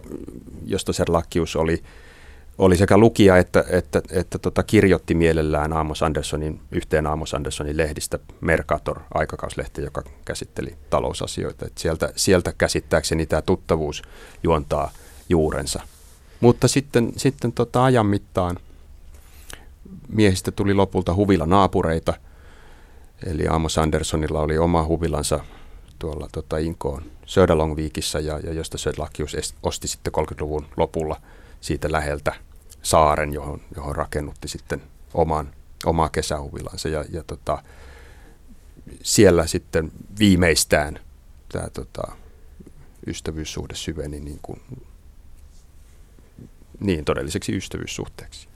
Josta 0.67 0.93
Serlakius 0.93 1.57
oli, 1.57 1.83
oli 2.59 2.77
sekä 2.77 2.99
lukija 2.99 3.37
että, 3.37 3.65
että, 3.71 4.03
että 4.11 4.39
tota, 4.39 4.63
kirjoitti 4.63 5.15
mielellään 5.15 5.73
Amos 5.73 6.03
Anderssonin, 6.03 6.61
yhteen 6.73 7.07
Amos 7.07 7.35
Anderssonin 7.35 7.77
lehdistä 7.77 8.19
Mercator, 8.41 9.01
aikakauslehti, 9.15 9.83
joka 9.83 10.03
käsitteli 10.25 10.77
talousasioita. 10.91 11.67
Et 11.67 11.79
sieltä, 11.79 12.13
sieltä 12.17 12.53
käsittääkseni 12.59 13.27
tämä 13.27 13.43
tuttavuus 13.43 14.03
juontaa 14.43 14.91
juurensa. 15.29 15.83
Mutta 16.41 16.69
sitten, 16.69 17.13
sitten 17.17 17.53
tota 17.53 17.85
ajan 17.85 18.07
mittaan 18.07 18.57
miehistä 20.09 20.51
tuli 20.51 20.75
lopulta 20.75 21.15
huvila 21.15 21.47
naapureita. 21.47 22.15
Eli 23.27 23.49
Amos 23.49 23.79
Anderssonilla 23.79 24.41
oli 24.41 24.59
oma 24.59 24.85
huvilansa 24.85 25.41
tuolla 25.99 26.29
tota 26.33 26.59
Inkoon 26.59 27.03
Söderlongviikissä 27.27 28.21
ja, 28.21 28.39
ja 28.39 28.53
josta 28.53 28.79
Söderlakius 28.79 29.37
osti 29.63 29.89
sitten 29.89 30.13
30-luvun 30.19 30.67
lopulla 30.77 31.17
siitä 31.61 31.93
läheltä 31.93 32.48
saaren, 32.83 33.33
johon, 33.33 33.61
johon 33.77 33.97
rakennutti 33.97 34.49
sitten 34.49 34.83
oman, 35.15 35.55
omaa 35.87 36.09
kesähuvilansa. 36.09 36.89
Ja, 36.89 37.05
ja 37.11 37.23
tota, 37.27 37.63
siellä 39.03 39.47
sitten 39.47 39.93
viimeistään 40.19 40.99
tämä 41.53 41.71
tota, 41.71 42.13
ystävyyssuhde 43.07 43.75
syveni 43.75 44.21
niin 44.21 44.39
kuin 44.43 44.61
niin 46.81 47.05
todelliseksi 47.05 47.57
ystävyyssuhteeksi. 47.57 48.49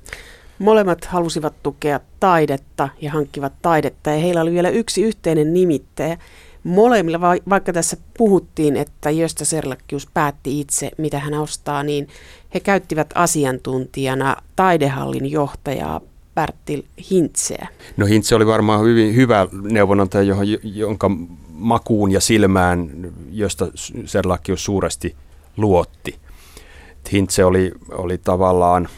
Molemmat 0.58 1.04
halusivat 1.04 1.54
tukea 1.62 2.00
taidetta 2.20 2.88
ja 3.00 3.12
hankkivat 3.12 3.52
taidetta 3.62 4.10
ja 4.10 4.16
heillä 4.16 4.40
oli 4.40 4.52
vielä 4.52 4.68
yksi 4.68 5.02
yhteinen 5.02 5.54
nimittäjä. 5.54 6.18
Molemmilla, 6.64 7.20
vaikka 7.48 7.72
tässä 7.72 7.96
puhuttiin, 8.18 8.76
että 8.76 9.10
Jöstä 9.10 9.44
Serlakkius 9.44 10.08
päätti 10.14 10.60
itse, 10.60 10.90
mitä 10.98 11.18
hän 11.18 11.34
ostaa, 11.34 11.82
niin 11.82 12.08
he 12.54 12.60
käyttivät 12.60 13.10
asiantuntijana 13.14 14.36
taidehallin 14.56 15.30
johtajaa 15.30 16.00
Bertil 16.34 16.82
Hintseä. 17.10 17.68
No 17.96 18.06
Hintse 18.06 18.34
oli 18.34 18.46
varmaan 18.46 18.84
hyvin 18.84 19.14
hyvä 19.14 19.48
neuvonantaja, 19.62 20.22
johon, 20.22 20.46
jonka 20.62 21.10
makuun 21.48 22.12
ja 22.12 22.20
silmään, 22.20 22.90
josta 23.30 23.68
Serlakkius 24.04 24.64
suuresti 24.64 25.16
luotti. 25.56 26.18
Hintse 27.12 27.44
oli, 27.44 27.72
oli 27.90 28.18
tavallaan 28.18 28.88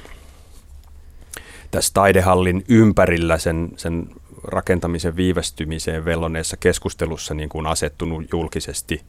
tässä 1.71 1.91
taidehallin 1.95 2.65
ympärillä 2.69 3.39
sen, 3.39 3.73
sen 3.77 4.07
rakentamisen 4.45 5.17
viivästymiseen 5.17 6.05
velloneessa 6.05 6.57
keskustelussa 6.57 7.35
niin 7.35 7.49
kuin 7.49 7.67
asettunut 7.67 8.25
julkisesti 8.33 9.03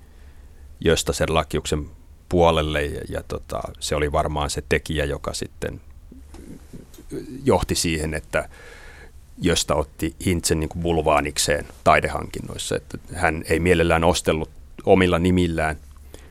sen 1.12 1.34
Lakiuksen 1.34 1.86
puolelle 2.30 2.86
ja, 2.86 3.02
ja 3.10 3.24
tota, 3.28 3.62
se 3.80 3.96
oli 3.96 4.12
varmaan 4.12 4.50
se 4.50 4.64
tekijä, 4.70 5.06
joka 5.06 5.34
sitten 5.34 5.82
johti 7.44 7.76
siihen, 7.76 8.14
että 8.14 8.50
josta 9.38 9.76
otti 9.76 10.16
Hintsen 10.26 10.60
niin 10.60 10.70
bulvaanikseen 10.82 11.66
taidehankinnoissa. 11.84 12.76
Että 12.76 12.98
hän 13.14 13.44
ei 13.50 13.60
mielellään 13.60 14.04
ostellut 14.04 14.50
omilla 14.86 15.20
nimillään 15.20 15.76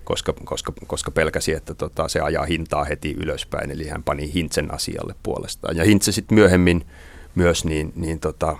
koska, 0.04 0.34
koska, 0.44 0.72
koska 0.86 1.10
pelkäsi, 1.10 1.52
että 1.52 1.74
tota, 1.74 2.08
se 2.08 2.20
ajaa 2.20 2.44
hintaa 2.44 2.84
heti 2.84 3.14
ylöspäin, 3.18 3.70
eli 3.70 3.88
hän 3.88 4.02
pani 4.02 4.32
Hintsen 4.34 4.74
asialle 4.74 5.14
puolestaan. 5.22 5.76
Ja 5.76 5.84
Hintse 5.84 6.12
sitten 6.12 6.34
myöhemmin 6.34 6.86
myös 7.34 7.64
niin, 7.64 7.92
niin 7.96 8.20
tota, 8.20 8.56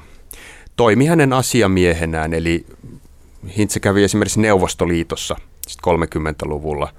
toimi 0.77 1.07
hänen 1.07 1.33
asiamiehenään, 1.33 2.35
eli 2.35 2.67
Hintse 3.57 3.81
kävi 3.81 4.05
esimerkiksi 4.05 4.41
Neuvostoliitossa 4.41 5.37
30-luvulla, 5.89 6.93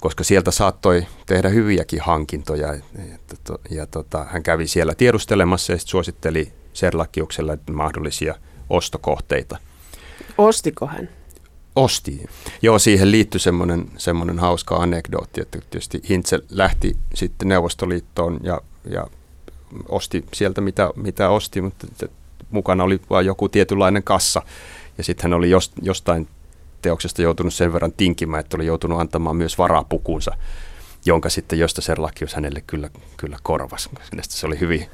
koska 0.00 0.24
sieltä 0.24 0.50
saattoi 0.50 1.06
tehdä 1.26 1.48
hyviäkin 1.48 2.00
hankintoja. 2.00 2.66
Ja, 2.66 2.82
ja, 2.98 3.58
ja 3.70 3.86
tota, 3.86 4.24
hän 4.24 4.42
kävi 4.42 4.66
siellä 4.66 4.94
tiedustelemassa 4.94 5.72
ja 5.72 5.78
suositteli 5.84 6.52
Serlakiukselle 6.72 7.58
mahdollisia 7.70 8.34
ostokohteita. 8.70 9.58
Ostiko 10.38 10.86
hän? 10.86 11.08
osti. 11.78 12.26
Joo, 12.62 12.78
siihen 12.78 13.10
liittyi 13.10 13.40
semmoinen, 13.40 13.90
semmoinen 13.96 14.38
hauska 14.38 14.76
anekdootti, 14.76 15.40
että 15.40 15.58
tietysti 15.70 16.00
Hintze 16.08 16.38
lähti 16.50 16.96
sitten 17.14 17.48
Neuvostoliittoon 17.48 18.40
ja, 18.42 18.60
ja 18.90 19.06
osti 19.88 20.24
sieltä 20.34 20.60
mitä, 20.60 20.90
mitä 20.96 21.30
osti, 21.30 21.60
mutta 21.60 21.86
mukana 22.50 22.84
oli 22.84 23.00
vain 23.10 23.26
joku 23.26 23.48
tietynlainen 23.48 24.02
kassa. 24.02 24.42
Ja 24.98 25.04
sitten 25.04 25.22
hän 25.22 25.38
oli 25.38 25.50
jost, 25.50 25.72
jostain 25.82 26.28
teoksesta 26.82 27.22
joutunut 27.22 27.54
sen 27.54 27.72
verran 27.72 27.92
tinkimään, 27.92 28.40
että 28.40 28.56
oli 28.56 28.66
joutunut 28.66 29.00
antamaan 29.00 29.36
myös 29.36 29.58
varapukunsa, 29.58 30.32
jonka 31.06 31.28
sitten 31.28 31.58
josta 31.58 31.80
Serlakius 31.80 32.34
hänelle 32.34 32.62
kyllä, 32.66 32.90
kyllä 33.16 33.36
korvasi. 33.42 33.90
Se 34.22 34.46
oli 34.46 34.60
hyvin, 34.60 34.86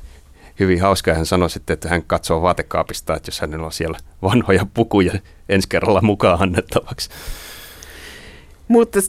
hyvin 0.61 0.81
hauska 0.81 1.11
ja 1.11 1.15
hän 1.15 1.27
sanoi 1.27 1.51
sitten, 1.51 1.75
että 1.75 1.89
hän 1.89 2.03
katsoo 2.03 2.43
vaatekaapista, 2.43 3.17
että 3.17 3.29
jos 3.29 3.41
hänellä 3.41 3.67
on 3.67 3.73
siellä 3.73 3.99
vanhoja 4.23 4.67
pukuja 4.75 5.13
ensi 5.49 5.69
kerralla 5.69 6.03
mukaan 6.03 6.43
annettavaksi. 6.43 7.11
Mutta 8.69 9.01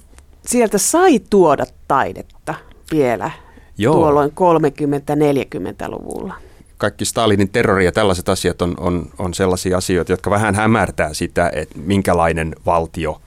sieltä 0.45 0.77
sai 0.77 1.19
tuoda 1.29 1.65
taidetta 1.87 2.53
vielä 2.91 3.31
Joo. 3.77 3.93
tuolloin 3.93 4.29
30-40-luvulla. 4.29 6.33
Kaikki 6.77 7.05
Stalinin 7.05 7.49
terrori 7.49 7.85
ja 7.85 7.91
tällaiset 7.91 8.29
asiat 8.29 8.61
on, 8.61 8.73
on, 8.77 9.05
on 9.17 9.33
sellaisia 9.33 9.77
asioita, 9.77 10.11
jotka 10.11 10.29
vähän 10.29 10.55
hämärtää 10.55 11.13
sitä, 11.13 11.51
että 11.53 11.79
minkälainen 11.79 12.55
valtio 12.65 13.21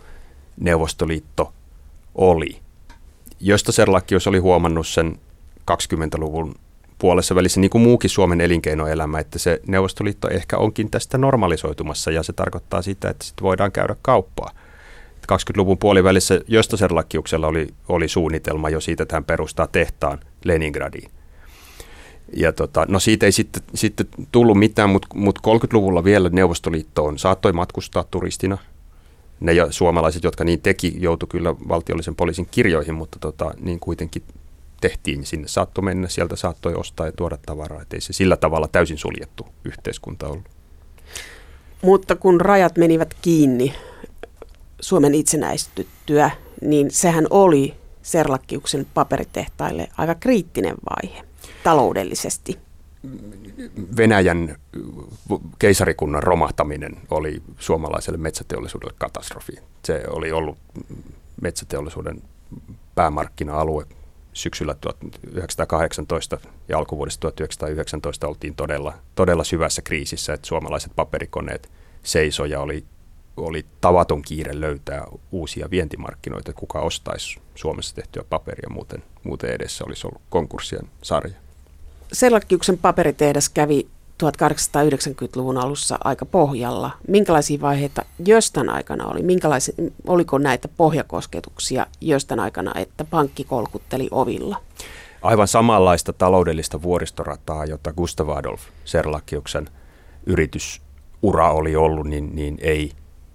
Neuvostoliitto 0.61 1.53
oli. 2.15 2.59
Josta 3.41 3.73
Serlakius 3.73 4.27
oli 4.27 4.39
huomannut 4.39 4.87
sen 4.87 5.19
20-luvun 5.71 6.55
puolessa 6.99 7.35
välissä, 7.35 7.61
niin 7.61 7.71
kuin 7.71 7.83
muukin 7.83 8.11
Suomen 8.11 8.41
elinkeinoelämä, 8.41 9.19
että 9.19 9.39
se 9.39 9.61
Neuvostoliitto 9.67 10.29
ehkä 10.29 10.59
onkin 10.59 10.91
tästä 10.91 11.19
normalisoitumassa 11.19 12.11
ja 12.11 12.23
se 12.23 12.33
tarkoittaa 12.33 12.83
sitä, 12.83 13.11
että 13.11 13.25
sitten 13.25 13.43
voidaan 13.43 13.73
käydä 13.73 13.97
kauppaa. 14.03 14.51
20-luvun 15.33 15.79
puolivälissä 15.79 16.41
Jöstaserlakiuksella 16.49 17.47
oli, 17.47 17.69
oli 17.89 18.09
suunnitelma 18.09 18.71
jo 18.71 18.81
siitä, 18.81 19.03
että 19.03 19.17
hän 19.17 19.25
perustaa 19.25 19.67
tehtaan 19.67 20.21
Leningradiin. 20.45 21.11
Ja 22.37 22.53
tota, 22.53 22.87
no 22.89 23.01
siitä 23.01 23.27
ei 23.27 23.33
sitten, 23.33 23.63
sitten 23.75 24.07
tullut 24.33 24.59
mitään, 24.59 24.91
mutta 24.91 25.09
mut 25.15 25.39
30-luvulla 25.39 26.05
vielä 26.05 26.29
Neuvostoliittoon 26.29 27.19
saattoi 27.19 27.53
matkustaa 27.53 28.05
turistina. 28.05 28.59
Ne 29.41 29.53
suomalaiset, 29.71 30.25
jotka 30.25 30.45
niin 30.45 30.61
teki, 30.61 30.97
joutui 30.99 31.29
kyllä 31.31 31.55
valtiollisen 31.69 32.15
poliisin 32.15 32.49
kirjoihin, 32.51 32.95
mutta 32.95 33.19
tota, 33.19 33.55
niin 33.61 33.81
kuitenkin 33.81 34.23
tehtiin, 34.81 35.27
sinne 35.27 35.49
saattoi 35.49 35.85
mennä, 35.85 36.09
sieltä 36.09 36.37
saattoi 36.37 36.75
ostaa 36.75 37.07
ja 37.07 37.13
tuoda 37.13 37.39
tavaraa. 37.47 37.83
Että 37.83 37.97
ei 37.97 38.01
se 38.01 38.13
sillä 38.13 38.37
tavalla 38.37 38.69
täysin 38.69 38.99
suljettu 38.99 39.47
yhteiskunta 39.65 40.29
ollut. 40.29 40.45
Mutta 41.83 42.17
kun 42.17 42.41
rajat 42.41 42.77
menivät 42.77 43.15
kiinni 43.23 43.75
Suomen 44.81 45.15
itsenäistyttyä, 45.15 46.31
niin 46.63 46.91
sehän 46.91 47.27
oli 47.31 47.75
Serlakkiuksen 48.03 48.87
paperitehtaille 48.95 49.89
aika 49.97 50.15
kriittinen 50.15 50.75
vaihe 50.91 51.28
taloudellisesti. 51.65 52.59
Venäjän 53.97 54.57
keisarikunnan 55.59 56.23
romahtaminen 56.23 56.97
oli 57.11 57.43
suomalaiselle 57.59 58.19
metsäteollisuudelle 58.19 58.95
katastrofi. 58.99 59.53
Se 59.85 60.03
oli 60.09 60.33
ollut 60.33 60.59
metsäteollisuuden 61.43 62.23
päämarkkina-alue 62.95 63.87
syksyllä 64.33 64.75
1918 64.81 66.39
ja 66.69 66.79
alkuvuodesta 66.79 67.21
1919 67.21 68.29
oltiin 68.29 68.55
todella, 68.55 68.95
todella 69.15 69.45
syvässä 69.45 69.83
kriisissä, 69.83 70.35
että 70.35 70.47
suomalaiset 70.47 70.93
paperikoneet 70.97 71.71
seisoi 72.03 72.51
ja 72.51 72.61
oli, 72.61 72.85
oli 73.37 73.67
tavaton 73.81 74.23
kiire 74.23 74.61
löytää 74.61 75.07
uusia 75.33 75.71
vientimarkkinoita, 75.71 76.53
kuka 76.53 76.81
ostaisi 76.81 77.41
Suomessa 77.55 77.95
tehtyä 77.95 78.25
paperia, 78.31 78.71
muuten, 78.71 79.03
muuten 79.25 79.51
edessä 79.51 79.85
olisi 79.85 80.07
ollut 80.07 80.23
konkurssien 80.31 80.89
sarja. 81.03 81.48
Sellakkiuksen 82.13 82.79
paperitehdas 82.79 83.49
kävi 83.49 83.89
1890-luvun 84.25 85.59
alussa 85.59 85.99
aika 86.05 86.27
pohjalla. 86.27 86.91
Minkälaisia 87.09 87.61
vaiheita 87.61 88.03
jostain 88.25 88.69
aikana 88.69 89.07
oli? 89.07 89.23
Minkälaisia, 89.23 89.75
oliko 90.07 90.39
näitä 90.39 90.69
pohjakosketuksia 90.69 91.87
jostain 92.01 92.41
aikana, 92.41 92.73
että 92.75 93.05
pankki 93.05 93.45
kolkutteli 93.45 94.09
ovilla? 94.11 94.61
Aivan 95.23 95.49
samanlaista 95.49 96.13
taloudellista 96.13 96.83
vuoristorataa, 96.83 97.65
jota 97.65 97.93
Gustav 97.93 98.29
Adolf 98.29 98.61
Serlakiuksen 98.85 99.69
yritysura 100.27 101.53
oli 101.53 101.77
ollut, 101.77 102.07
niin, 102.07 102.35
niin 102.35 102.59
ei 102.61 102.93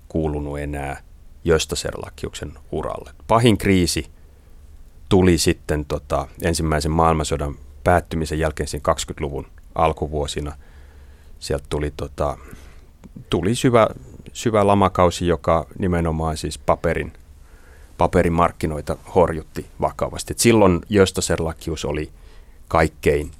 kuulunut 0.08 0.60
enää 0.60 1.02
Josta 1.44 1.76
Serlakiuksen 1.76 2.54
uralle. 2.72 3.12
Pahin 3.28 3.58
kriisi 3.58 4.06
tuli 5.10 5.38
sitten 5.38 5.86
tota, 5.86 6.28
ensimmäisen 6.42 6.92
maailmansodan 6.92 7.56
päättymisen 7.84 8.40
jälkeen 8.40 8.68
20-luvun 8.70 9.48
alkuvuosina. 9.76 10.56
Sieltä 11.40 11.66
tuli, 11.70 11.94
tota, 11.98 12.38
tuli 13.30 13.56
syvä, 13.56 13.88
syvä 14.34 14.68
lamakausi, 14.68 15.28
joka 15.28 15.68
nimenomaan 15.80 16.38
siis 16.38 16.58
paperin, 16.58 17.14
paperin 17.98 18.34
markkinoita 18.34 18.98
horjutti 19.16 19.66
vakavasti. 19.82 20.34
Et 20.34 20.40
silloin 20.40 20.82
Josta 20.90 21.22
Serlakius 21.22 21.86
oli 21.86 22.12
kaikkein 22.68 23.32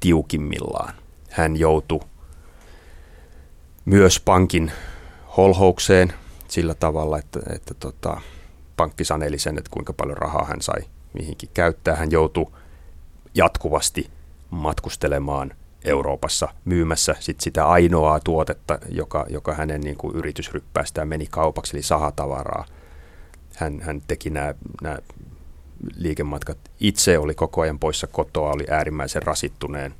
tiukimmillaan. 0.00 0.94
Hän 1.30 1.56
joutui 1.56 2.00
myös 3.84 4.20
pankin 4.20 4.72
holhoukseen 5.36 6.12
sillä 6.48 6.74
tavalla, 6.74 7.18
että, 7.18 7.40
että 7.54 7.74
tota, 7.74 8.20
pankki 8.76 9.04
saneli 9.04 9.38
sen, 9.38 9.58
että 9.58 9.70
kuinka 9.70 9.92
paljon 9.92 10.16
rahaa 10.16 10.44
hän 10.44 10.62
sai 10.62 10.80
mihinkin 11.12 11.48
käyttää. 11.54 11.96
Hän 11.96 12.10
joutui 12.10 12.46
jatkuvasti 13.34 14.10
matkustelemaan 14.50 15.52
Euroopassa 15.84 16.48
myymässä 16.64 17.14
sit 17.20 17.40
sitä 17.40 17.66
ainoaa 17.66 18.20
tuotetta, 18.20 18.78
joka, 18.88 19.26
joka 19.28 19.54
hänen 19.54 19.80
niin 19.80 19.96
kuin 19.96 20.16
yritysryppäästään 20.16 21.08
meni 21.08 21.26
kaupaksi, 21.30 21.76
eli 21.76 21.82
sahatavaraa. 21.82 22.64
Hän, 23.56 23.80
hän 23.80 24.02
teki 24.08 24.30
nämä, 24.30 24.54
liikematkat 25.96 26.58
itse, 26.80 27.18
oli 27.18 27.34
koko 27.34 27.60
ajan 27.60 27.78
poissa 27.78 28.06
kotoa, 28.06 28.50
oli 28.52 28.64
äärimmäisen 28.70 29.22
rasittuneen 29.22 29.94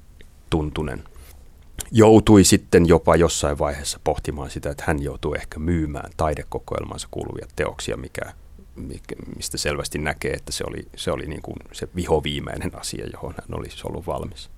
tuntunen. 0.51 1.05
Joutui 1.91 2.45
sitten 2.45 2.89
jopa 2.89 3.17
jossain 3.17 3.59
vaiheessa 3.59 4.01
pohtimaan 4.05 4.51
sitä, 4.51 4.71
että 4.71 4.85
hän 4.87 5.03
joutuu 5.03 5.35
ehkä 5.35 5.59
myymään 5.59 6.11
taidekokoelmansa 6.17 7.09
kuuluvia 7.11 7.47
teoksia, 7.57 7.97
mikä 7.97 8.33
mistä 9.37 9.59
selvästi 9.59 9.99
näkee, 9.99 10.33
että 10.33 10.53
se 10.53 10.65
oli, 10.69 10.87
se 10.97 11.13
oli 11.13 11.27
niin 11.27 11.43
kuin 11.43 11.57
se 11.73 11.89
vihoviimeinen 11.97 12.71
asia, 12.81 13.07
johon 13.13 13.35
hän 13.41 13.59
olisi 13.59 13.83
ollut 13.85 14.07
valmis. 14.07 14.51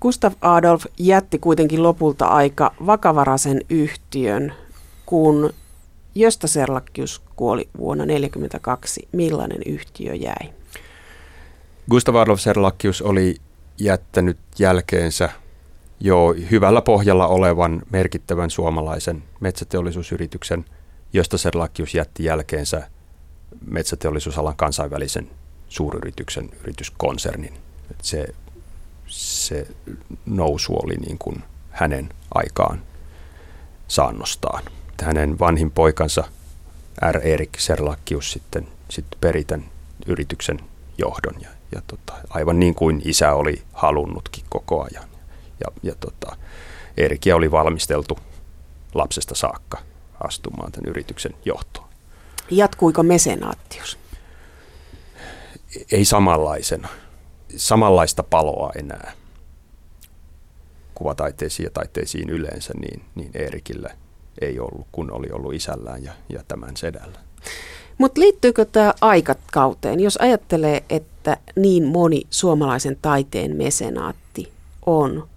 Gustav 0.00 0.32
Adolf 0.40 0.84
jätti 0.98 1.38
kuitenkin 1.38 1.82
lopulta 1.82 2.26
aika 2.26 2.74
vakavaraisen 2.86 3.60
yhtiön, 3.70 4.54
kun 5.06 5.52
Josta 6.14 6.46
Serlakkius 6.46 7.22
kuoli 7.36 7.68
vuonna 7.78 8.04
1942. 8.04 9.08
Millainen 9.12 9.62
yhtiö 9.66 10.14
jäi? 10.14 10.52
Gustav 11.90 12.14
Adolf 12.14 12.40
Serlakkius 12.40 13.02
oli 13.02 13.36
jättänyt 13.78 14.38
jälkeensä 14.58 15.28
jo 16.00 16.34
hyvällä 16.50 16.82
pohjalla 16.82 17.26
olevan 17.26 17.82
merkittävän 17.90 18.50
suomalaisen 18.50 19.22
metsäteollisuusyrityksen, 19.40 20.64
josta 21.12 21.38
Serlakkius 21.38 21.94
jätti 21.94 22.24
jälkeensä 22.24 22.90
metsäteollisuusalan 23.66 24.56
kansainvälisen 24.56 25.30
suuryrityksen 25.68 26.50
yrityskonsernin. 26.60 27.54
Se, 28.02 28.26
se 29.06 29.66
nousu 30.26 30.76
oli 30.76 30.96
niin 30.96 31.18
kuin 31.18 31.42
hänen 31.70 32.08
aikaan 32.34 32.82
saannostaan. 33.88 34.62
Hänen 35.02 35.38
vanhin 35.38 35.70
poikansa 35.70 36.24
R. 37.10 37.20
Erik 37.22 37.60
Serlakkius 37.60 38.32
sitten, 38.32 38.68
sitten 38.88 39.20
peri 39.20 39.44
tämän 39.44 39.66
yrityksen 40.06 40.60
johdon 40.98 41.34
ja, 41.40 41.48
ja 41.74 41.82
tota, 41.86 42.12
aivan 42.30 42.60
niin 42.60 42.74
kuin 42.74 43.02
isä 43.04 43.34
oli 43.34 43.62
halunnutkin 43.72 44.44
koko 44.48 44.82
ajan. 44.82 45.08
Ja, 45.60 45.66
ja 45.82 45.94
tota, 46.00 46.36
Erikia 46.96 47.36
oli 47.36 47.50
valmisteltu 47.50 48.18
lapsesta 48.94 49.34
saakka 49.34 49.78
astumaan 50.24 50.72
tämän 50.72 50.90
yrityksen 50.90 51.34
johtoon. 51.44 51.89
Jatkuiko 52.50 53.02
mesenaattius? 53.02 53.98
Ei 55.92 56.04
samanlaisena. 56.04 56.88
Samanlaista 57.56 58.22
paloa 58.22 58.72
enää 58.78 59.12
kuvataiteisiin 60.94 61.64
ja 61.64 61.70
taiteisiin 61.70 62.30
yleensä, 62.30 62.74
niin, 62.80 63.02
niin 63.14 63.30
Eerikillä 63.34 63.90
ei 64.40 64.60
ollut, 64.60 64.86
kun 64.92 65.12
oli 65.12 65.28
ollut 65.32 65.54
isällään 65.54 66.04
ja, 66.04 66.12
ja 66.28 66.42
tämän 66.48 66.76
sedällä. 66.76 67.18
Mutta 67.98 68.20
liittyykö 68.20 68.64
tämä 68.64 68.94
aikakauteen, 69.00 70.00
jos 70.00 70.16
ajattelee, 70.16 70.84
että 70.90 71.36
niin 71.56 71.84
moni 71.84 72.22
suomalaisen 72.30 72.98
taiteen 73.02 73.56
mesenaatti 73.56 74.52
on 74.86 75.28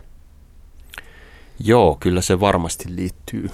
Joo, 1.59 1.97
kyllä 1.99 2.21
se 2.21 2.39
varmasti 2.39 2.95
liittyy, 2.95 3.49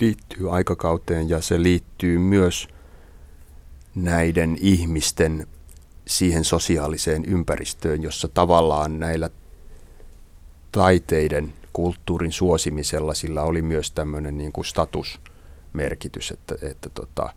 liittyy 0.00 0.54
aikakauteen 0.54 1.28
ja 1.28 1.40
se 1.40 1.62
liittyy 1.62 2.18
myös 2.18 2.68
näiden 3.94 4.56
ihmisten 4.60 5.46
siihen 6.06 6.44
sosiaaliseen 6.44 7.24
ympäristöön, 7.24 8.02
jossa 8.02 8.28
tavallaan 8.28 8.98
näillä 8.98 9.30
taiteiden, 10.72 11.52
kulttuurin 11.72 12.32
suosimisella 12.32 13.14
sillä 13.14 13.42
oli 13.42 13.62
myös 13.62 13.90
tämmöinen 13.90 14.38
niin 14.38 14.52
kuin 14.52 14.64
statusmerkitys, 14.64 16.30
että, 16.30 16.54
että 16.62 16.88
tota, 16.88 17.32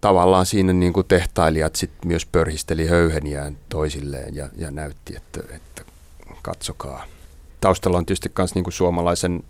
tavallaan 0.00 0.46
siinä 0.46 0.72
niin 0.72 0.92
kuin 0.92 1.06
tehtailijat 1.06 1.76
sit 1.76 1.90
myös 2.04 2.26
pörhisteli 2.26 2.86
höyheniään 2.86 3.58
toisilleen 3.68 4.34
ja, 4.34 4.48
ja 4.56 4.70
näytti, 4.70 5.16
että, 5.16 5.40
että 5.54 5.84
katsokaa– 6.42 7.04
taustalla 7.64 7.98
on 7.98 8.06
tietysti 8.06 8.32
myös 8.38 8.54
niin 8.54 8.72
suomalaisen, 8.72 9.42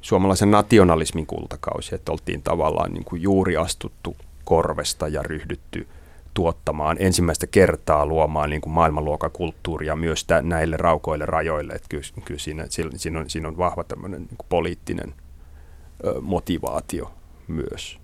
suomalaisen 0.00 0.50
nationalismin 0.50 1.26
kultakausi, 1.26 1.94
että 1.94 2.12
oltiin 2.12 2.42
tavallaan 2.42 2.92
niin 2.92 3.04
kuin 3.04 3.22
juuri 3.22 3.56
astuttu 3.56 4.16
korvesta 4.44 5.08
ja 5.08 5.22
ryhdytty 5.22 5.88
tuottamaan 6.34 6.96
ensimmäistä 7.00 7.46
kertaa 7.46 8.06
luomaan 8.06 8.50
niin 8.50 8.60
kuin 8.60 8.72
kulttuuria 9.32 9.96
myös 9.96 10.24
tä, 10.24 10.42
näille 10.42 10.76
raukoille 10.76 11.26
rajoille. 11.26 11.72
Että 11.72 11.88
kyllä, 11.88 12.04
kyllä 12.24 12.40
siinä, 12.40 12.64
siinä, 12.96 13.20
on, 13.20 13.30
siinä 13.30 13.48
on 13.48 13.58
vahva 13.58 13.84
niin 14.08 14.28
kuin 14.28 14.46
poliittinen 14.48 15.14
ö, 16.04 16.20
motivaatio 16.20 17.12
myös. 17.48 17.98